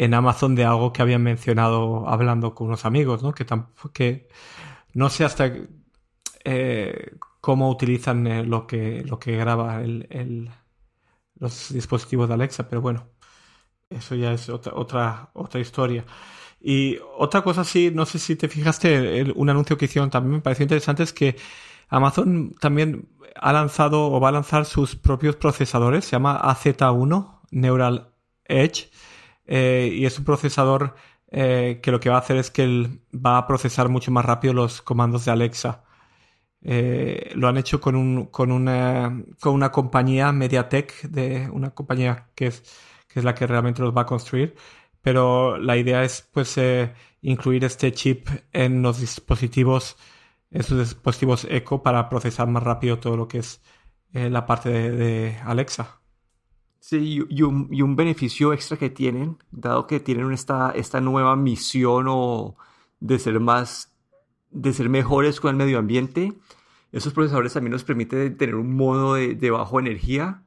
en 0.00 0.14
Amazon 0.14 0.54
de 0.54 0.64
algo 0.64 0.94
que 0.94 1.02
habían 1.02 1.22
mencionado 1.22 2.08
hablando 2.08 2.54
con 2.54 2.68
unos 2.68 2.86
amigos, 2.86 3.22
¿no? 3.22 3.34
Que, 3.34 3.44
que 3.92 4.28
no 4.94 5.10
sé 5.10 5.26
hasta 5.26 5.52
eh, 6.44 7.16
cómo 7.42 7.68
utilizan 7.70 8.26
eh, 8.26 8.42
lo, 8.42 8.66
que, 8.66 9.04
lo 9.04 9.18
que 9.18 9.36
graba 9.36 9.82
el, 9.82 10.50
los 11.34 11.70
dispositivos 11.74 12.28
de 12.28 12.34
Alexa, 12.34 12.66
pero 12.66 12.80
bueno, 12.80 13.08
eso 13.90 14.14
ya 14.14 14.32
es 14.32 14.48
otra, 14.48 14.72
otra, 14.74 15.30
otra 15.34 15.60
historia. 15.60 16.06
Y 16.60 16.98
otra 17.18 17.42
cosa 17.42 17.64
sí, 17.64 17.90
no 17.94 18.06
sé 18.06 18.18
si 18.18 18.36
te 18.36 18.48
fijaste, 18.48 19.32
un 19.36 19.50
anuncio 19.50 19.76
que 19.76 19.84
hicieron 19.84 20.08
también 20.10 20.36
me 20.36 20.40
pareció 20.40 20.62
interesante 20.64 21.02
es 21.02 21.12
que 21.12 21.36
Amazon 21.90 22.54
también 22.58 23.10
ha 23.36 23.52
lanzado 23.52 24.10
o 24.10 24.18
va 24.20 24.30
a 24.30 24.32
lanzar 24.32 24.64
sus 24.64 24.96
propios 24.96 25.36
procesadores, 25.36 26.06
se 26.06 26.12
llama 26.12 26.40
AZ1 26.40 27.40
Neural 27.50 28.14
Edge 28.46 28.90
eh, 29.50 29.90
y 29.92 30.06
es 30.06 30.18
un 30.18 30.24
procesador 30.24 30.94
eh, 31.28 31.80
que 31.82 31.90
lo 31.90 32.00
que 32.00 32.08
va 32.10 32.16
a 32.16 32.20
hacer 32.20 32.36
es 32.36 32.50
que 32.52 32.88
va 33.14 33.38
a 33.38 33.46
procesar 33.48 33.88
mucho 33.88 34.12
más 34.12 34.24
rápido 34.24 34.54
los 34.54 34.82
comandos 34.82 35.24
de 35.24 35.32
Alexa. 35.32 35.84
Eh, 36.62 37.32
lo 37.34 37.48
han 37.48 37.56
hecho 37.58 37.80
con, 37.80 37.96
un, 37.96 38.26
con, 38.26 38.52
una, 38.52 39.72
compañía 39.72 40.32
MediaTek, 40.32 41.02
de 41.02 41.50
una 41.50 41.70
compañía 41.72 42.30
que 42.34 42.46
es, 42.48 42.62
la 43.14 43.34
que 43.34 43.46
realmente 43.46 43.82
los 43.82 43.96
va 43.96 44.02
a 44.02 44.06
construir. 44.06 44.54
Pero 45.02 45.58
la 45.58 45.76
idea 45.76 46.04
es 46.04 46.28
pues 46.32 46.58
incluir 47.22 47.64
este 47.64 47.92
chip 47.92 48.28
en 48.52 48.82
los 48.82 49.00
dispositivos, 49.00 49.96
en 50.50 50.62
sus 50.62 50.78
dispositivos 50.78 51.46
Echo 51.50 51.82
para 51.82 52.08
procesar 52.08 52.48
más 52.48 52.62
rápido 52.62 52.98
todo 53.00 53.16
lo 53.16 53.28
que 53.28 53.38
es 53.38 53.62
la 54.12 54.46
parte 54.46 54.70
de 54.70 55.38
Alexa. 55.44 55.99
Sí, 56.80 57.22
y 57.28 57.42
un, 57.42 57.68
y 57.70 57.82
un, 57.82 57.94
beneficio 57.94 58.54
extra 58.54 58.78
que 58.78 58.88
tienen, 58.88 59.36
dado 59.50 59.86
que 59.86 60.00
tienen 60.00 60.32
esta, 60.32 60.70
esta 60.70 61.00
nueva 61.00 61.36
misión 61.36 62.06
o 62.08 62.56
de 63.00 63.18
ser 63.18 63.38
más, 63.38 63.94
de 64.50 64.72
ser 64.72 64.88
mejores 64.88 65.40
con 65.40 65.50
el 65.50 65.56
medio 65.56 65.78
ambiente, 65.78 66.32
esos 66.90 67.12
procesadores 67.12 67.52
también 67.52 67.72
nos 67.72 67.84
permiten 67.84 68.36
tener 68.36 68.54
un 68.54 68.76
modo 68.76 69.14
de, 69.14 69.34
de 69.34 69.50
bajo 69.50 69.78
energía, 69.78 70.42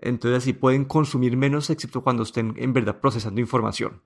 entonces 0.00 0.38
así 0.38 0.52
pueden 0.54 0.86
consumir 0.86 1.36
menos, 1.36 1.70
excepto 1.70 2.02
cuando 2.02 2.22
estén 2.22 2.54
en 2.56 2.72
verdad 2.72 2.98
procesando 3.00 3.40
información. 3.40 4.00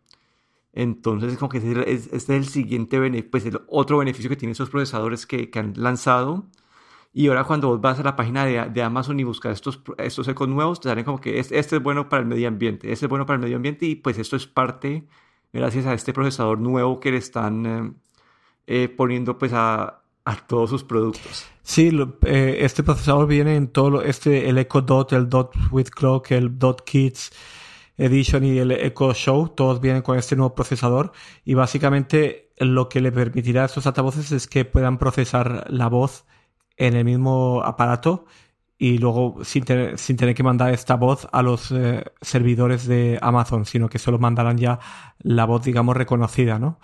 Entonces, 0.73 1.37
como 1.37 1.51
que 1.51 1.59
este 1.59 2.17
es, 2.17 2.29
el 2.29 2.47
siguiente, 2.47 3.23
pues 3.25 3.45
el 3.47 3.61
otro 3.69 3.99
beneficio 3.99 4.31
que 4.31 4.37
tienen 4.37 4.53
esos 4.53 4.71
procesadores 4.71 5.27
que, 5.27 5.51
que 5.51 5.59
han 5.59 5.75
lanzado 5.77 6.47
y 7.15 7.29
ahora 7.29 7.45
cuando 7.45 7.69
vos 7.69 7.81
vas 7.81 7.99
a 7.99 8.03
la 8.03 8.17
página 8.17 8.45
de, 8.47 8.83
Amazon 8.83 9.21
y 9.21 9.25
buscas 9.25 9.55
estos, 9.55 9.83
estos 9.99 10.27
ecos 10.29 10.49
nuevos, 10.49 10.81
te 10.81 10.89
salen 10.89 11.05
como 11.05 11.21
que 11.21 11.39
este, 11.39 11.59
es 11.59 11.83
bueno 11.83 12.09
para 12.09 12.23
el 12.23 12.29
medio 12.29 12.49
ambiente, 12.49 12.91
este 12.91 13.07
es 13.07 13.11
bueno 13.11 13.27
para 13.27 13.37
el 13.37 13.43
medio 13.43 13.57
ambiente 13.57 13.85
y 13.87 13.97
pues 13.97 14.19
esto 14.19 14.37
es 14.37 14.47
parte, 14.47 15.05
gracias 15.53 15.87
a 15.87 15.93
este 15.93 16.13
procesador 16.13 16.59
nuevo 16.59 17.01
que 17.01 17.11
le 17.11 17.19
están 17.19 17.67
eh, 17.67 17.93
eh, 18.67 18.89
poniendo 18.89 19.37
pues 19.37 19.53
a, 19.55 19.99
todos 20.47 20.71
sus 20.71 20.85
productos. 20.85 21.47
Sí, 21.63 21.91
eh, 22.23 22.59
este 22.61 22.85
procesador 22.85 23.27
viene 23.27 23.57
en 23.57 23.69
todo, 23.69 23.91
lo, 23.91 24.03
este, 24.03 24.49
el 24.49 24.57
Echo 24.57 24.81
Dot, 24.81 25.13
el 25.13 25.29
Dot 25.29 25.53
with 25.73 25.89
Clock, 25.89 26.31
el 26.31 26.59
Dot 26.59 26.85
Kids 26.85 27.33
Edition 27.99 28.45
y 28.45 28.57
el 28.59 28.71
Echo 28.71 29.13
Show, 29.13 29.49
todos 29.49 29.81
vienen 29.81 30.03
con 30.03 30.17
este 30.17 30.37
nuevo 30.37 30.55
procesador 30.55 31.13
y 31.45 31.55
básicamente 31.55 32.53
lo 32.59 32.89
que 32.89 33.01
le 33.01 33.13
permitirá 33.13 33.63
a 33.63 33.67
estos 33.67 33.87
altavoces 33.87 34.33
es 34.33 34.47
que 34.47 34.65
puedan 34.65 34.97
procesar 34.97 35.67
la 35.69 35.89
voz 35.89 36.25
en 36.77 36.95
el 36.95 37.05
mismo 37.05 37.63
aparato 37.65 38.27
y 38.79 38.99
luego 38.99 39.45
sin, 39.45 39.65
sin 39.97 40.17
tener 40.17 40.35
que 40.35 40.43
mandar 40.43 40.75
esta 40.75 40.97
voz 40.97 41.29
a 41.31 41.43
los 41.43 41.71
eh, 41.71 42.05
servidores 42.21 42.87
de 42.87 43.19
Amazon, 43.23 43.65
sino 43.65 43.89
que 43.89 44.01
solo 44.01 44.19
mandarán 44.19 44.59
ya 44.59 44.81
la 45.21 45.45
voz, 45.45 45.63
digamos, 45.63 45.97
reconocida, 45.97 46.59
¿no? 46.59 46.81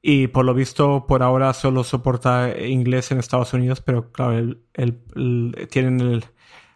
Y 0.00 0.28
por 0.28 0.44
lo 0.44 0.54
visto, 0.54 1.06
por 1.06 1.22
ahora 1.22 1.52
solo 1.52 1.84
soporta 1.84 2.56
inglés 2.60 3.10
en 3.12 3.18
Estados 3.18 3.54
Unidos, 3.54 3.80
pero 3.80 4.10
claro, 4.10 4.38
el, 4.74 5.68
tienen 5.70 6.00
el 6.00 6.24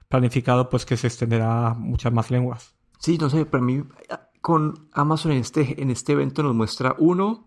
planificado 0.09 0.69
pues 0.69 0.85
que 0.85 0.97
se 0.97 1.09
extenderá 1.09 1.69
a 1.69 1.75
muchas 1.75 2.13
más 2.13 2.31
lenguas. 2.31 2.77
Sí, 2.99 3.19
no 3.19 3.29
sé, 3.29 3.45
para 3.45 3.63
mí 3.63 3.83
con 4.41 4.89
Amazon 4.93 5.33
en 5.33 5.39
este, 5.39 5.81
en 5.83 5.91
este 5.91 6.13
evento 6.13 6.43
nos 6.45 6.55
muestra 6.55 6.95
uno, 6.99 7.46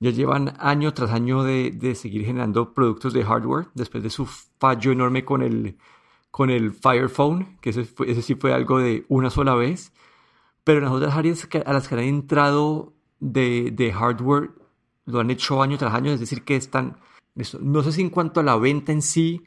ya 0.00 0.10
llevan 0.10 0.54
año 0.58 0.94
tras 0.94 1.10
año 1.12 1.44
de, 1.44 1.94
seguir 1.94 2.24
generando 2.24 2.72
productos 2.72 3.12
de 3.12 3.22
hardware 3.22 3.68
después 3.74 4.02
de 4.02 4.08
su 4.08 4.26
fallo 4.26 4.92
enorme 4.92 5.24
con 5.26 5.42
el, 5.42 5.76
con 6.30 6.48
el 6.48 6.72
Fire 6.72 7.10
Phone, 7.10 7.58
que 7.60 7.70
ese, 7.70 8.22
sí 8.22 8.34
fue 8.34 8.54
algo 8.54 8.78
de 8.78 9.04
una 9.08 9.28
sola 9.28 9.54
vez. 9.54 9.92
Pero 10.64 10.78
en 10.78 10.84
las 10.84 10.94
otras 10.94 11.14
áreas 11.14 11.46
a 11.66 11.72
las 11.72 11.86
que 11.86 11.94
han 11.94 12.00
entrado 12.00 12.94
de, 13.20 13.92
hardware 13.94 14.50
lo 15.04 15.20
han 15.20 15.30
hecho 15.30 15.62
año 15.62 15.76
tras 15.76 15.94
año, 15.94 16.12
es 16.12 16.20
decir, 16.20 16.44
que 16.44 16.56
están, 16.56 16.96
no 17.60 17.82
sé 17.82 17.92
si 17.92 18.00
en 18.00 18.10
cuanto 18.10 18.40
a 18.40 18.42
la 18.42 18.56
venta 18.56 18.92
en 18.92 19.02
sí 19.02 19.42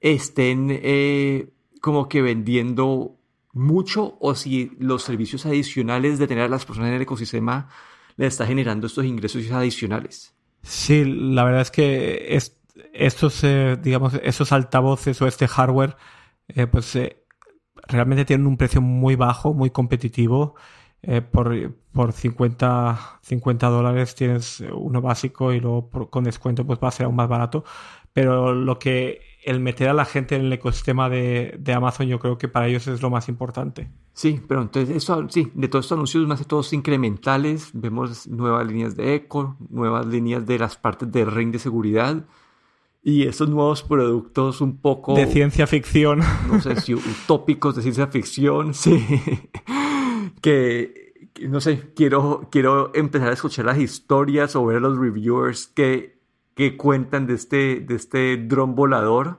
estén 0.00 0.68
eh, 0.70 1.50
como 1.80 2.08
que 2.08 2.22
vendiendo 2.22 3.16
mucho 3.52 4.16
o 4.20 4.34
si 4.34 4.72
los 4.78 5.02
servicios 5.02 5.44
adicionales 5.44 6.18
de 6.18 6.28
tener 6.28 6.44
a 6.44 6.48
las 6.48 6.64
personas 6.64 6.88
en 6.90 6.96
el 6.96 7.02
ecosistema 7.02 7.68
le 8.18 8.26
está 8.26 8.44
generando 8.46 8.86
estos 8.86 9.06
ingresos 9.06 9.50
adicionales. 9.50 10.34
Sí, 10.62 11.04
la 11.04 11.44
verdad 11.44 11.62
es 11.62 11.70
que 11.70 12.38
estos, 12.92 13.44
eh, 13.44 13.78
digamos, 13.80 14.14
esos 14.22 14.52
altavoces 14.52 15.22
o 15.22 15.26
este 15.26 15.46
hardware, 15.46 15.96
eh, 16.48 16.66
pues 16.66 16.94
eh, 16.96 17.24
realmente 17.86 18.24
tienen 18.24 18.46
un 18.46 18.56
precio 18.56 18.82
muy 18.82 19.14
bajo, 19.16 19.54
muy 19.54 19.70
competitivo. 19.70 20.56
por, 21.30 21.54
por 21.92 22.12
50, 22.12 23.20
50 23.22 23.68
dólares 23.68 24.16
tienes 24.16 24.64
uno 24.74 25.00
básico 25.00 25.52
y 25.52 25.60
luego 25.60 25.88
con 26.10 26.24
descuento 26.24 26.66
pues 26.66 26.80
va 26.82 26.88
a 26.88 26.90
ser 26.90 27.06
aún 27.06 27.14
más 27.14 27.28
barato. 27.28 27.64
Pero 28.12 28.52
lo 28.52 28.80
que 28.80 29.20
el 29.48 29.60
meter 29.60 29.88
a 29.88 29.94
la 29.94 30.04
gente 30.04 30.36
en 30.36 30.42
el 30.42 30.52
ecosistema 30.52 31.08
de, 31.08 31.58
Amazon 31.74 32.06
yo 32.06 32.18
creo 32.18 32.36
que 32.36 32.48
para 32.48 32.68
ellos 32.68 32.86
es 32.86 33.00
lo 33.00 33.08
más 33.08 33.30
importante. 33.30 33.88
Sí, 34.12 34.42
pero 34.46 34.60
entonces 34.60 34.94
eso, 34.94 35.26
sí, 35.30 35.50
de 35.54 35.68
todos 35.68 35.86
estos 35.86 35.96
anuncios 35.96 36.26
más 36.26 36.38
de 36.38 36.44
todos 36.44 36.74
incrementales, 36.74 37.70
vemos 37.72 38.26
nuevas 38.26 38.66
líneas 38.66 38.94
de 38.94 39.14
eco, 39.14 39.56
nuevas 39.70 40.06
líneas 40.06 40.44
de 40.44 40.58
las 40.58 40.76
partes 40.76 41.10
de 41.10 41.24
ring 41.24 41.50
de 41.50 41.58
seguridad 41.58 42.26
y 43.02 43.22
estos 43.22 43.48
nuevos 43.48 43.82
productos 43.82 44.60
un 44.60 44.76
poco... 44.76 45.14
De 45.14 45.26
ciencia 45.26 45.66
ficción. 45.66 46.20
No 46.46 46.60
sé 46.60 46.78
si 46.82 46.92
utópicos 47.24 47.74
de 47.74 47.80
ciencia 47.80 48.08
ficción, 48.08 48.74
sí. 48.74 49.02
que, 50.42 51.14
no 51.48 51.62
sé, 51.62 51.94
quiero, 51.96 52.48
quiero 52.50 52.94
empezar 52.94 53.30
a 53.30 53.32
escuchar 53.32 53.64
las 53.64 53.78
historias 53.78 54.54
o 54.56 54.66
ver 54.66 54.82
los 54.82 54.98
reviewers 54.98 55.68
que 55.68 56.17
que 56.58 56.76
cuentan 56.76 57.28
de 57.28 57.34
este, 57.34 57.78
de 57.78 57.94
este 57.94 58.36
dron 58.36 58.74
volador, 58.74 59.38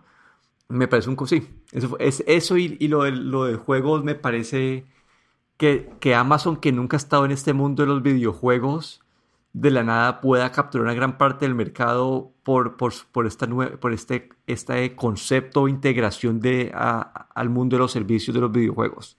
me 0.69 0.87
parece 0.87 1.09
un... 1.09 1.27
Sí, 1.27 1.49
eso, 1.73 1.99
es, 1.99 2.23
eso 2.27 2.55
y, 2.55 2.87
lo, 2.87 3.03
de, 3.03 3.11
lo 3.11 3.43
de 3.43 3.55
juegos 3.55 4.05
me 4.05 4.15
parece 4.15 4.85
que, 5.57 5.91
que 5.99 6.15
Amazon, 6.15 6.55
que 6.55 6.71
nunca 6.71 6.95
ha 6.95 6.99
estado 6.99 7.25
en 7.25 7.31
este 7.31 7.51
mundo 7.51 7.83
de 7.83 7.89
los 7.89 8.01
videojuegos, 8.01 9.01
de 9.51 9.69
la 9.69 9.83
nada 9.83 10.21
pueda 10.21 10.53
capturar 10.53 10.85
una 10.85 10.93
gran 10.93 11.17
parte 11.17 11.43
del 11.43 11.55
mercado 11.55 12.31
por, 12.43 12.77
por, 12.77 12.93
por, 13.11 13.27
esta 13.27 13.47
por 13.81 13.91
este, 13.91 14.29
este 14.47 14.95
concepto 14.95 15.65
de 15.65 15.71
integración 15.71 16.39
de, 16.39 16.71
al 16.73 17.49
mundo 17.49 17.75
de 17.75 17.81
los 17.81 17.91
servicios 17.91 18.33
de 18.33 18.39
los 18.39 18.51
videojuegos. 18.53 19.17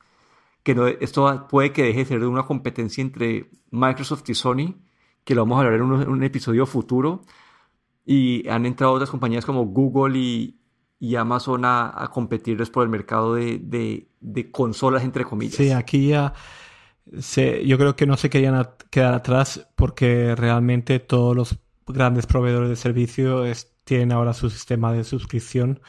Que 0.62 0.96
esto 1.02 1.48
puede 1.50 1.72
que 1.72 1.82
deje 1.82 1.98
de 1.98 2.04
ser 2.06 2.24
una 2.24 2.44
competencia 2.44 3.02
entre 3.02 3.50
Microsoft 3.70 4.26
y 4.30 4.34
Sony, 4.34 4.76
que 5.22 5.34
lo 5.34 5.42
vamos 5.42 5.56
a 5.56 5.66
hablar 5.66 5.80
en 5.80 6.08
un 6.08 6.22
episodio 6.22 6.64
futuro, 6.64 7.24
y 8.04 8.48
han 8.48 8.66
entrado 8.66 8.92
otras 8.92 9.10
compañías 9.10 9.44
como 9.44 9.66
Google 9.66 10.18
y, 10.18 10.56
Amazon 11.16 11.62
a, 11.64 12.10
competirles 12.12 12.70
por 12.70 12.82
el 12.84 12.90
mercado 12.90 13.34
de, 13.34 14.08
consolas, 14.52 15.04
entre 15.04 15.24
comillas. 15.24 15.56
Sí, 15.56 15.70
aquí 15.70 16.08
ya 16.08 16.34
yo 17.64 17.78
creo 17.78 17.96
que 17.96 18.06
no 18.06 18.16
se 18.16 18.30
querían 18.30 18.68
quedar 18.90 19.14
atrás 19.14 19.68
porque 19.74 20.34
realmente 20.36 21.00
todos 21.00 21.34
los 21.34 21.58
grandes 21.86 22.26
proveedores 22.26 22.68
de 22.68 22.76
servicios 22.76 23.68
tienen 23.84 24.12
ahora 24.12 24.32
su 24.32 24.50
sistema 24.50 24.92
de 24.92 25.04
suscripción 25.04 25.80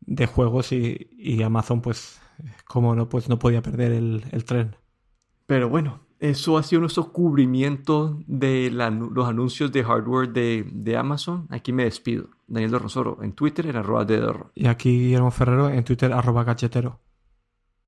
de 0.00 0.26
juegos 0.26 0.72
y, 0.72 1.42
Amazon, 1.42 1.80
pues, 1.80 2.20
como 2.66 2.94
no, 2.94 3.08
pues 3.08 3.28
no 3.28 3.38
podía 3.38 3.62
perder 3.62 3.92
el, 3.92 4.24
el 4.32 4.44
tren. 4.44 4.76
Pero 5.46 5.68
bueno, 5.68 6.00
eso 6.30 6.56
ha 6.56 6.62
sido 6.62 6.80
nuestro 6.80 7.12
cubrimiento 7.12 8.18
de 8.26 8.70
los 8.70 9.28
anuncios 9.28 9.70
de 9.72 9.84
hardware 9.84 10.32
de, 10.32 10.96
Amazon. 10.96 11.46
Aquí 11.50 11.70
me 11.72 11.84
despido. 11.84 12.28
Daniel 12.46 12.70
Dorronsoro 12.70 13.18
en 13.22 13.32
Twitter 13.32 13.66
en 13.66 13.76
arroba 13.76 14.04
de 14.06 14.34
Y 14.54 14.66
aquí 14.66 14.90
Guillermo 14.90 15.30
Ferrero 15.30 15.68
en 15.68 15.84
Twitter 15.84 16.12
arroba 16.12 16.44
cachetero. 16.44 16.98